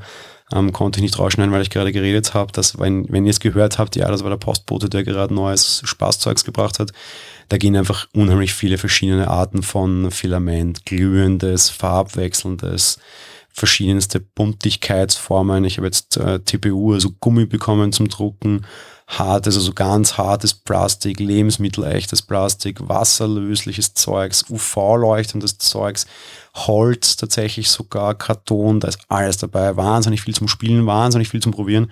ähm, 0.54 0.72
konnte 0.72 1.00
ich 1.00 1.04
nicht 1.04 1.20
rausschneiden, 1.20 1.54
weil 1.54 1.62
ich 1.62 1.70
gerade 1.70 1.92
geredet 1.92 2.34
habe, 2.34 2.52
dass 2.52 2.80
wenn, 2.80 3.06
wenn 3.10 3.26
ihr 3.26 3.32
es 3.32 3.40
gehört 3.40 3.78
habt, 3.78 3.96
ja, 3.96 4.10
das 4.10 4.24
war 4.24 4.30
der 4.30 4.38
Postbote, 4.38 4.90
der 4.90 5.04
gerade 5.04 5.34
neues 5.34 5.82
Spaßzeugs 5.86 6.46
gebracht 6.46 6.80
hat. 6.80 6.92
Da 7.50 7.58
gehen 7.58 7.76
einfach 7.76 8.08
unheimlich 8.14 8.54
viele 8.54 8.78
verschiedene 8.78 9.28
Arten 9.28 9.64
von 9.64 10.12
Filament, 10.12 10.86
glühendes, 10.86 11.70
farbwechselndes, 11.70 13.00
verschiedenste 13.50 14.22
Buntigkeitsformen. 14.22 15.66
Ich 15.66 15.78
habe 15.78 15.88
jetzt 15.88 16.16
äh, 16.16 16.40
TPU, 16.40 16.94
also 16.94 17.12
Gummi 17.20 17.46
bekommen 17.46 17.92
zum 17.92 18.08
Drucken, 18.08 18.66
hartes, 19.18 19.56
also 19.56 19.74
ganz 19.74 20.18
hartes 20.18 20.54
Plastik, 20.54 21.20
lebensmittelechtes 21.20 22.22
Plastik, 22.22 22.88
wasserlösliches 22.88 23.94
Zeugs, 23.94 24.46
UV-leuchtendes 24.50 25.58
Zeugs, 25.58 26.06
Holz 26.56 27.16
tatsächlich 27.18 27.70
sogar, 27.70 28.16
Karton, 28.16 28.80
da 28.80 28.88
ist 28.88 29.00
alles 29.10 29.38
dabei, 29.38 29.76
wahnsinnig 29.76 30.22
viel 30.22 30.36
zum 30.36 30.48
Spielen, 30.48 30.86
wahnsinnig 30.86 31.30
viel 31.30 31.42
zum 31.42 31.52
Probieren. 31.52 31.92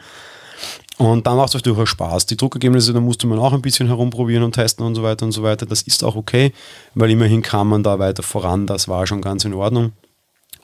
Und 0.97 1.27
dann 1.27 1.37
macht 1.37 1.49
es 1.49 1.55
euch 1.55 1.61
durchaus 1.61 1.87
Spaß. 1.89 2.25
Die 2.25 2.35
Druckergebnisse, 2.35 2.91
da 2.91 2.99
musste 2.99 3.25
man 3.25 3.39
auch 3.39 3.53
ein 3.53 3.61
bisschen 3.61 3.87
herumprobieren 3.87 4.43
und 4.43 4.53
testen 4.53 4.85
und 4.85 4.95
so 4.95 5.03
weiter 5.03 5.25
und 5.25 5.31
so 5.31 5.43
weiter. 5.43 5.65
Das 5.65 5.81
ist 5.81 6.03
auch 6.03 6.17
okay, 6.17 6.51
weil 6.93 7.09
immerhin 7.09 7.41
kam 7.41 7.69
man 7.69 7.83
da 7.83 7.99
weiter 7.99 8.21
voran. 8.21 8.67
Das 8.67 8.89
war 8.89 9.07
schon 9.07 9.21
ganz 9.21 9.45
in 9.45 9.53
Ordnung. 9.53 9.93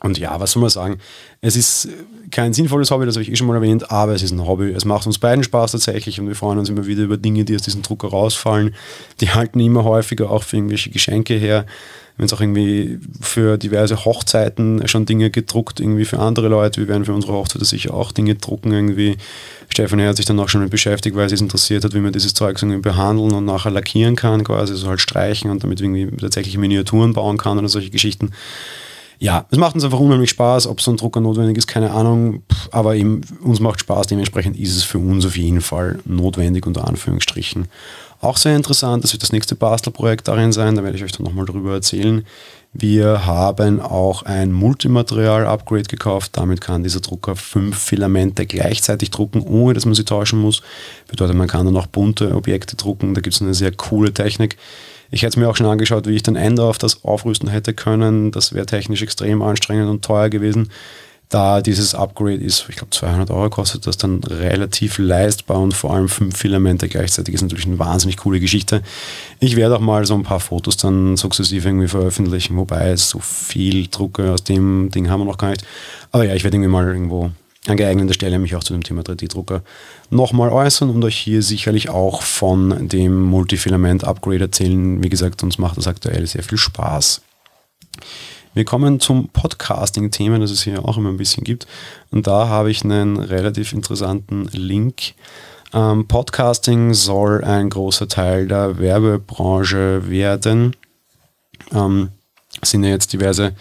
Und 0.06 0.18
ja, 0.18 0.38
was 0.38 0.52
soll 0.52 0.60
man 0.60 0.70
sagen? 0.70 0.98
Es 1.40 1.56
ist 1.56 1.88
kein 2.30 2.52
sinnvolles 2.52 2.90
Hobby, 2.90 3.06
das 3.06 3.16
habe 3.16 3.24
ich 3.24 3.30
eh 3.30 3.36
schon 3.36 3.48
mal 3.48 3.56
erwähnt, 3.56 3.90
aber 3.90 4.14
es 4.14 4.22
ist 4.22 4.30
ein 4.30 4.46
Hobby. 4.46 4.70
Es 4.70 4.84
macht 4.84 5.06
uns 5.06 5.18
beiden 5.18 5.42
Spaß 5.42 5.72
tatsächlich 5.72 6.20
und 6.20 6.28
wir 6.28 6.36
freuen 6.36 6.58
uns 6.58 6.68
immer 6.68 6.86
wieder 6.86 7.02
über 7.02 7.16
Dinge, 7.16 7.44
die 7.44 7.56
aus 7.56 7.62
diesem 7.62 7.82
Drucker 7.82 8.08
rausfallen. 8.08 8.74
Die 9.20 9.30
halten 9.30 9.58
immer 9.58 9.82
häufiger 9.82 10.30
auch 10.30 10.44
für 10.44 10.56
irgendwelche 10.56 10.90
Geschenke 10.90 11.34
her. 11.34 11.66
Haben 12.14 12.24
jetzt 12.24 12.32
auch 12.32 12.40
irgendwie 12.40 13.00
für 13.20 13.58
diverse 13.58 14.04
Hochzeiten 14.04 14.86
schon 14.86 15.06
Dinge 15.06 15.30
gedruckt, 15.30 15.80
irgendwie 15.80 16.04
für 16.04 16.20
andere 16.20 16.48
Leute. 16.48 16.80
Wir 16.80 16.88
werden 16.88 17.04
für 17.04 17.12
unsere 17.12 17.32
Hochzeit 17.32 17.64
sicher 17.66 17.92
auch 17.92 18.12
Dinge 18.12 18.36
drucken 18.36 18.72
irgendwie. 18.72 19.16
Stefanie 19.68 20.06
hat 20.06 20.16
sich 20.16 20.24
dann 20.24 20.38
auch 20.38 20.48
schon 20.48 20.62
mit 20.62 20.70
beschäftigt, 20.70 21.16
weil 21.16 21.28
sie 21.28 21.34
es 21.34 21.40
interessiert 21.40 21.84
hat, 21.84 21.94
wie 21.94 22.00
man 22.00 22.12
dieses 22.12 22.32
Zeug 22.32 22.62
irgendwie 22.62 22.80
behandeln 22.80 23.32
und 23.32 23.44
nachher 23.44 23.72
lackieren 23.72 24.14
kann, 24.14 24.44
quasi 24.44 24.74
so 24.76 24.88
halt 24.88 25.00
streichen 25.00 25.50
und 25.50 25.64
damit 25.64 25.80
irgendwie 25.80 26.08
tatsächlich 26.16 26.56
Miniaturen 26.56 27.12
bauen 27.12 27.36
kann 27.36 27.58
oder 27.58 27.68
solche 27.68 27.90
Geschichten 27.90 28.30
ja, 29.18 29.46
es 29.50 29.58
macht 29.58 29.74
uns 29.74 29.84
einfach 29.84 30.00
unheimlich 30.00 30.30
Spaß. 30.30 30.66
Ob 30.66 30.80
so 30.80 30.90
ein 30.90 30.96
Drucker 30.96 31.20
notwendig 31.20 31.56
ist, 31.56 31.66
keine 31.66 31.90
Ahnung. 31.90 32.42
Aber 32.70 32.96
eben, 32.96 33.22
uns 33.42 33.60
macht 33.60 33.80
Spaß. 33.80 34.08
Dementsprechend 34.08 34.58
ist 34.58 34.76
es 34.76 34.82
für 34.84 34.98
uns 34.98 35.24
auf 35.24 35.36
jeden 35.36 35.60
Fall 35.60 35.98
notwendig, 36.04 36.66
unter 36.66 36.86
Anführungsstrichen. 36.86 37.68
Auch 38.20 38.38
sehr 38.38 38.56
interessant, 38.56 39.04
das 39.04 39.12
wird 39.12 39.22
das 39.22 39.32
nächste 39.32 39.54
Bastelprojekt 39.54 40.26
darin 40.26 40.52
sein. 40.52 40.74
Da 40.74 40.82
werde 40.82 40.96
ich 40.96 41.04
euch 41.04 41.12
dann 41.12 41.24
nochmal 41.24 41.44
darüber 41.44 41.74
erzählen. 41.74 42.24
Wir 42.72 43.24
haben 43.24 43.80
auch 43.80 44.22
ein 44.22 44.52
Multimaterial-Upgrade 44.52 45.84
gekauft. 45.84 46.32
Damit 46.34 46.60
kann 46.60 46.82
dieser 46.82 47.00
Drucker 47.00 47.36
fünf 47.36 47.78
Filamente 47.78 48.44
gleichzeitig 48.44 49.10
drucken, 49.10 49.40
ohne 49.40 49.74
dass 49.74 49.86
man 49.86 49.94
sie 49.94 50.04
tauschen 50.04 50.40
muss. 50.40 50.62
Bedeutet, 51.08 51.36
man 51.36 51.48
kann 51.48 51.64
dann 51.64 51.76
auch 51.76 51.86
bunte 51.86 52.34
Objekte 52.34 52.76
drucken. 52.76 53.14
Da 53.14 53.20
gibt 53.20 53.34
es 53.34 53.42
eine 53.42 53.54
sehr 53.54 53.72
coole 53.72 54.12
Technik. 54.12 54.56
Ich 55.10 55.22
hätte 55.22 55.30
es 55.30 55.36
mir 55.36 55.48
auch 55.48 55.56
schon 55.56 55.66
angeschaut, 55.66 56.06
wie 56.06 56.14
ich 56.14 56.22
den 56.22 56.36
Ender 56.36 56.64
auf 56.64 56.78
das 56.78 57.04
aufrüsten 57.04 57.48
hätte 57.48 57.74
können. 57.74 58.32
Das 58.32 58.52
wäre 58.52 58.66
technisch 58.66 59.02
extrem 59.02 59.42
anstrengend 59.42 59.88
und 59.88 60.04
teuer 60.04 60.28
gewesen. 60.28 60.70
Da 61.28 61.60
dieses 61.60 61.94
Upgrade 61.94 62.36
ist, 62.36 62.66
ich 62.68 62.76
glaube 62.76 62.90
200 62.90 63.30
Euro 63.32 63.50
kostet 63.50 63.84
das 63.88 63.96
dann 63.96 64.22
relativ 64.22 64.98
leistbar 64.98 65.58
und 65.60 65.74
vor 65.74 65.92
allem 65.92 66.08
fünf 66.08 66.36
Filamente 66.36 66.88
gleichzeitig 66.88 67.34
ist 67.34 67.42
natürlich 67.42 67.66
eine 67.66 67.80
wahnsinnig 67.80 68.16
coole 68.18 68.38
Geschichte. 68.38 68.80
Ich 69.40 69.56
werde 69.56 69.76
auch 69.76 69.80
mal 69.80 70.06
so 70.06 70.14
ein 70.14 70.22
paar 70.22 70.38
Fotos 70.38 70.76
dann 70.76 71.16
sukzessive 71.16 71.68
irgendwie 71.68 71.88
veröffentlichen, 71.88 72.56
wobei 72.56 72.94
so 72.94 73.18
viel 73.18 73.88
Drucke 73.88 74.30
aus 74.30 74.44
dem 74.44 74.90
Ding 74.92 75.10
haben 75.10 75.20
wir 75.20 75.24
noch 75.24 75.38
gar 75.38 75.50
nicht. 75.50 75.64
Aber 76.12 76.24
ja, 76.24 76.34
ich 76.34 76.44
werde 76.44 76.58
irgendwie 76.58 76.70
mal 76.70 76.86
irgendwo 76.86 77.32
an 77.70 77.76
geeigneter 77.76 78.14
Stelle 78.14 78.38
mich 78.38 78.54
auch 78.54 78.64
zu 78.64 78.72
dem 78.72 78.82
Thema 78.82 79.02
3D-Drucker 79.02 79.62
nochmal 80.10 80.50
äußern 80.50 80.90
und 80.90 81.02
euch 81.04 81.16
hier 81.16 81.42
sicherlich 81.42 81.88
auch 81.88 82.22
von 82.22 82.88
dem 82.88 83.22
Multifilament-Upgrade 83.22 84.44
erzählen. 84.44 85.02
Wie 85.02 85.08
gesagt, 85.08 85.42
uns 85.42 85.58
macht 85.58 85.76
das 85.76 85.86
aktuell 85.86 86.26
sehr 86.26 86.42
viel 86.42 86.58
Spaß. 86.58 87.22
Wir 88.54 88.64
kommen 88.64 89.00
zum 89.00 89.28
Podcasting-Thema, 89.28 90.38
das 90.38 90.50
es 90.50 90.62
hier 90.62 90.84
auch 90.84 90.96
immer 90.96 91.10
ein 91.10 91.18
bisschen 91.18 91.44
gibt. 91.44 91.66
Und 92.10 92.26
da 92.26 92.48
habe 92.48 92.70
ich 92.70 92.84
einen 92.84 93.18
relativ 93.18 93.72
interessanten 93.72 94.46
Link. 94.52 95.14
Ähm, 95.74 96.08
Podcasting 96.08 96.94
soll 96.94 97.44
ein 97.44 97.68
großer 97.68 98.08
Teil 98.08 98.48
der 98.48 98.78
Werbebranche 98.78 100.08
werden. 100.08 100.74
Ähm, 101.74 102.08
sind 102.62 102.84
ja 102.84 102.90
jetzt 102.90 103.12
diverse 103.12 103.52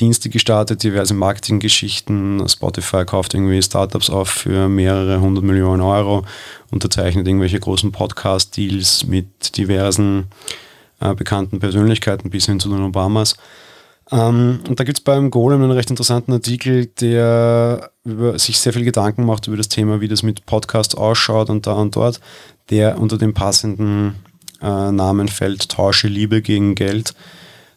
Dienste 0.00 0.28
gestartet, 0.28 0.82
diverse 0.82 1.14
Marketinggeschichten. 1.14 2.46
Spotify 2.48 3.04
kauft 3.04 3.34
irgendwie 3.34 3.62
Startups 3.62 4.10
auf 4.10 4.28
für 4.28 4.68
mehrere 4.68 5.20
hundert 5.20 5.44
Millionen 5.44 5.82
Euro, 5.82 6.24
unterzeichnet 6.70 7.26
irgendwelche 7.26 7.58
großen 7.58 7.92
Podcast-Deals 7.92 9.06
mit 9.06 9.56
diversen 9.56 10.26
äh, 11.00 11.14
bekannten 11.14 11.60
Persönlichkeiten 11.60 12.30
bis 12.30 12.46
hin 12.46 12.60
zu 12.60 12.68
den 12.68 12.82
Obamas. 12.82 13.36
Ähm, 14.10 14.60
und 14.68 14.78
da 14.78 14.84
gibt 14.84 14.98
es 14.98 15.04
beim 15.04 15.30
Golem 15.30 15.62
einen 15.62 15.72
recht 15.72 15.90
interessanten 15.90 16.32
Artikel, 16.32 16.86
der 16.86 17.90
über, 18.04 18.38
sich 18.38 18.58
sehr 18.60 18.72
viel 18.72 18.84
Gedanken 18.84 19.24
macht 19.24 19.46
über 19.46 19.56
das 19.56 19.68
Thema, 19.68 20.00
wie 20.00 20.08
das 20.08 20.22
mit 20.22 20.46
Podcasts 20.46 20.94
ausschaut 20.94 21.50
und 21.50 21.66
da 21.66 21.72
und 21.72 21.96
dort, 21.96 22.20
der 22.70 22.98
unter 23.00 23.18
dem 23.18 23.34
passenden 23.34 24.14
äh, 24.60 24.92
Namen 24.92 25.28
fällt 25.28 25.70
Tausche 25.70 26.08
Liebe 26.08 26.42
gegen 26.42 26.74
Geld 26.74 27.14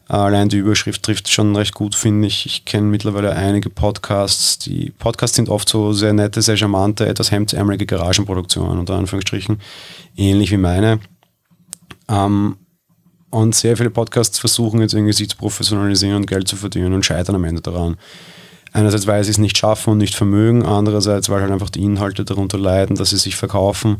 Allein 0.09 0.49
die 0.49 0.57
Überschrift 0.57 1.03
trifft 1.03 1.29
schon 1.29 1.55
recht 1.55 1.75
gut, 1.75 1.93
finde 1.93 2.27
ich. 2.27 2.47
Ich 2.47 2.65
kenne 2.65 2.87
mittlerweile 2.87 3.31
einige 3.33 3.69
Podcasts. 3.69 4.57
Die 4.57 4.89
Podcasts 4.89 5.35
sind 5.35 5.49
oft 5.49 5.69
so 5.69 5.93
sehr 5.93 6.13
nette, 6.13 6.41
sehr 6.41 6.57
charmante, 6.57 7.05
etwas 7.05 7.29
hemdsärmelige 7.29 7.85
Garagenproduktionen, 7.85 8.79
unter 8.79 8.95
Anführungsstrichen, 8.95 9.61
ähnlich 10.17 10.49
wie 10.49 10.57
meine. 10.57 10.99
Ähm, 12.09 12.57
und 13.29 13.53
sehr 13.53 13.77
viele 13.77 13.91
Podcasts 13.91 14.39
versuchen 14.39 14.81
jetzt 14.81 14.95
irgendwie 14.95 15.13
sich 15.13 15.29
zu 15.29 15.37
professionalisieren 15.37 16.15
und 16.15 16.25
Geld 16.25 16.47
zu 16.47 16.55
verdienen 16.55 16.93
und 16.93 17.05
scheitern 17.05 17.35
am 17.35 17.43
Ende 17.43 17.61
daran. 17.61 17.97
Einerseits, 18.73 19.05
weil 19.05 19.23
sie 19.23 19.29
es 19.29 19.37
nicht 19.37 19.59
schaffen 19.59 19.91
und 19.91 19.99
nicht 19.99 20.15
vermögen, 20.15 20.65
andererseits, 20.65 21.29
weil 21.29 21.41
halt 21.41 21.51
einfach 21.51 21.69
die 21.69 21.83
Inhalte 21.83 22.25
darunter 22.25 22.57
leiden, 22.57 22.95
dass 22.95 23.11
sie 23.11 23.17
sich 23.17 23.35
verkaufen 23.35 23.97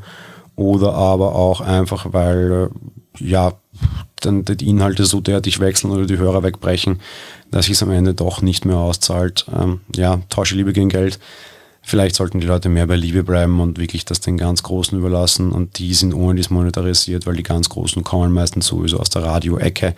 oder 0.56 0.94
aber 0.96 1.36
auch 1.36 1.62
einfach, 1.62 2.08
weil 2.14 2.70
äh, 2.72 3.24
ja, 3.24 3.54
dann 4.22 4.44
die 4.46 4.68
Inhalte 4.68 5.06
so 5.06 5.22
derartig 5.22 5.60
wechseln 5.60 5.92
oder 5.92 6.06
die 6.06 6.18
Hörer 6.18 6.44
wegbrechen, 6.44 7.00
dass 7.52 7.66
sich 7.66 7.76
es 7.76 7.84
am 7.84 7.92
Ende 7.92 8.14
doch 8.14 8.42
nicht 8.42 8.66
mehr 8.66 8.78
auszahlt. 8.78 9.46
Ähm, 9.56 9.82
ja, 9.96 10.22
tausche 10.30 10.56
Liebe 10.56 10.74
gegen 10.74 10.90
Geld. 10.90 11.20
Vielleicht 11.82 12.16
sollten 12.16 12.40
die 12.40 12.46
Leute 12.46 12.70
mehr 12.70 12.86
bei 12.86 12.98
Liebe 12.98 13.24
bleiben 13.24 13.60
und 13.62 13.80
wirklich 13.80 14.06
das 14.06 14.20
den 14.20 14.38
ganz 14.38 14.62
Großen 14.64 14.98
überlassen 14.98 15.52
und 15.52 15.80
die 15.80 15.94
sind 15.94 16.14
ohne 16.14 16.36
dies 16.36 16.50
monetarisiert, 16.50 17.26
weil 17.26 17.36
die 17.36 17.44
ganz 17.44 17.70
Großen 17.70 18.04
kommen 18.04 18.32
meistens 18.32 18.68
sowieso 18.68 19.00
aus 19.00 19.10
der 19.10 19.24
Radio-Ecke 19.24 19.96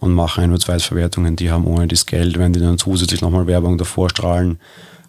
und 0.00 0.14
machen 0.14 0.44
ein- 0.44 0.50
oder 0.50 0.60
Zweitverwertungen. 0.60 1.36
Die 1.36 1.50
haben 1.50 1.66
ohne 1.66 1.88
das 1.88 2.06
Geld, 2.06 2.38
wenn 2.38 2.52
die 2.52 2.60
dann 2.60 2.78
zusätzlich 2.78 3.20
nochmal 3.20 3.46
Werbung 3.46 3.76
davor 3.76 4.08
strahlen 4.08 4.58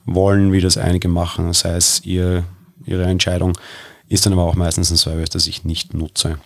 wollen, 0.05 0.51
wie 0.51 0.61
das 0.61 0.77
einige 0.77 1.07
machen, 1.07 1.53
sei 1.53 1.75
es 1.75 2.03
ihr, 2.03 2.43
ihre 2.85 3.05
Entscheidung, 3.05 3.53
ist 4.09 4.25
dann 4.25 4.33
aber 4.33 4.43
auch 4.43 4.55
meistens 4.55 4.91
ein 4.91 4.97
Service, 4.97 5.29
das 5.29 5.47
ich 5.47 5.63
nicht 5.63 5.93
nutze. 5.93 6.37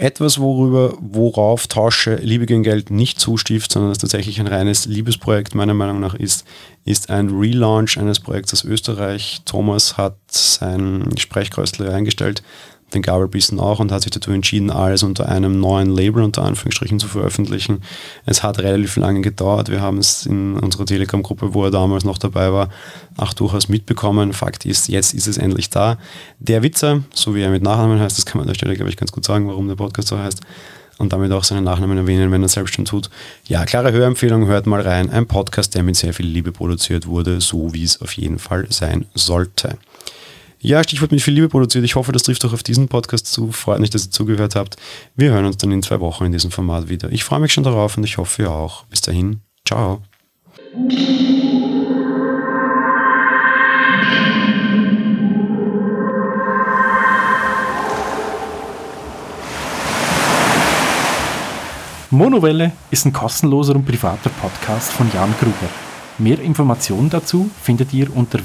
Etwas, 0.00 0.38
worüber, 0.38 0.96
worauf 1.00 1.66
Tausche 1.66 2.14
Liebe 2.16 2.46
gegen 2.46 2.62
Geld 2.62 2.88
nicht 2.88 3.18
zustift, 3.18 3.72
sondern 3.72 3.90
das 3.90 3.98
tatsächlich 3.98 4.38
ein 4.38 4.46
reines 4.46 4.86
Liebesprojekt 4.86 5.56
meiner 5.56 5.74
Meinung 5.74 5.98
nach 5.98 6.14
ist, 6.14 6.46
ist 6.84 7.10
ein 7.10 7.30
Relaunch 7.30 7.98
eines 7.98 8.20
Projekts 8.20 8.52
aus 8.52 8.62
Österreich. 8.62 9.42
Thomas 9.44 9.96
hat 9.96 10.16
sein 10.28 11.10
Sprechkreuzler 11.18 11.92
eingestellt 11.92 12.44
den 12.94 13.02
Gabelbissen 13.02 13.60
auch 13.60 13.80
und 13.80 13.92
hat 13.92 14.02
sich 14.02 14.10
dazu 14.10 14.30
entschieden, 14.30 14.70
alles 14.70 15.02
unter 15.02 15.28
einem 15.28 15.60
neuen 15.60 15.90
Label 15.90 16.22
unter 16.22 16.42
Anführungsstrichen 16.42 16.98
zu 16.98 17.08
veröffentlichen. 17.08 17.82
Es 18.24 18.42
hat 18.42 18.58
relativ 18.58 18.96
lange 18.96 19.20
gedauert. 19.20 19.70
Wir 19.70 19.80
haben 19.80 19.98
es 19.98 20.26
in 20.26 20.54
unserer 20.58 20.86
Telegram-Gruppe, 20.86 21.54
wo 21.54 21.64
er 21.64 21.70
damals 21.70 22.04
noch 22.04 22.18
dabei 22.18 22.52
war, 22.52 22.70
auch 23.16 23.34
durchaus 23.34 23.68
mitbekommen. 23.68 24.32
Fakt 24.32 24.64
ist, 24.64 24.88
jetzt 24.88 25.14
ist 25.14 25.26
es 25.26 25.38
endlich 25.38 25.70
da. 25.70 25.98
Der 26.38 26.62
Witzer, 26.62 27.02
so 27.12 27.34
wie 27.34 27.42
er 27.42 27.50
mit 27.50 27.62
Nachnamen 27.62 28.00
heißt, 28.00 28.16
das 28.16 28.26
kann 28.26 28.38
man 28.38 28.44
an 28.44 28.48
der 28.48 28.54
Stelle, 28.54 28.74
glaube 28.74 28.90
ich, 28.90 28.96
ganz 28.96 29.12
gut 29.12 29.24
sagen, 29.24 29.48
warum 29.48 29.68
der 29.68 29.76
Podcast 29.76 30.08
so 30.08 30.18
heißt 30.18 30.40
und 30.98 31.12
damit 31.12 31.32
auch 31.32 31.44
seinen 31.44 31.64
Nachnamen 31.64 31.96
erwähnen, 31.96 32.30
wenn 32.30 32.42
er 32.42 32.48
selbst 32.48 32.74
schon 32.74 32.84
tut. 32.84 33.08
Ja, 33.46 33.64
klare 33.64 33.92
Hörempfehlung, 33.92 34.46
hört 34.46 34.66
mal 34.66 34.80
rein. 34.80 35.10
Ein 35.10 35.26
Podcast, 35.26 35.74
der 35.74 35.82
mit 35.82 35.96
sehr 35.96 36.12
viel 36.12 36.26
Liebe 36.26 36.52
produziert 36.52 37.06
wurde, 37.06 37.40
so 37.40 37.72
wie 37.72 37.84
es 37.84 38.00
auf 38.02 38.12
jeden 38.12 38.38
Fall 38.38 38.66
sein 38.70 39.06
sollte. 39.14 39.78
Ja, 40.60 40.82
Stichwort 40.82 41.12
mit 41.12 41.22
viel 41.22 41.34
Liebe 41.34 41.48
produziert. 41.48 41.84
Ich 41.84 41.94
hoffe, 41.94 42.10
das 42.10 42.24
trifft 42.24 42.44
auch 42.44 42.52
auf 42.52 42.64
diesen 42.64 42.88
Podcast 42.88 43.26
zu. 43.26 43.52
Freut 43.52 43.78
mich, 43.78 43.90
dass 43.90 44.06
ihr 44.06 44.10
zugehört 44.10 44.56
habt. 44.56 44.76
Wir 45.14 45.30
hören 45.30 45.44
uns 45.44 45.56
dann 45.56 45.70
in 45.70 45.82
zwei 45.82 46.00
Wochen 46.00 46.24
in 46.24 46.32
diesem 46.32 46.50
Format 46.50 46.88
wieder. 46.88 47.12
Ich 47.12 47.22
freue 47.22 47.38
mich 47.38 47.52
schon 47.52 47.62
darauf 47.62 47.96
und 47.96 48.02
ich 48.04 48.18
hoffe 48.18 48.42
ihr 48.42 48.50
auch. 48.50 48.84
Bis 48.86 49.00
dahin, 49.00 49.40
ciao. 49.64 50.02
Monowelle 62.10 62.72
ist 62.90 63.04
ein 63.04 63.12
kostenloser 63.12 63.76
und 63.76 63.84
privater 63.84 64.30
Podcast 64.30 64.90
von 64.90 65.08
Jan 65.12 65.32
Gruber. 65.38 65.68
Mehr 66.18 66.40
Informationen 66.40 67.10
dazu 67.10 67.48
findet 67.62 67.92
ihr 67.92 68.14
unter 68.16 68.44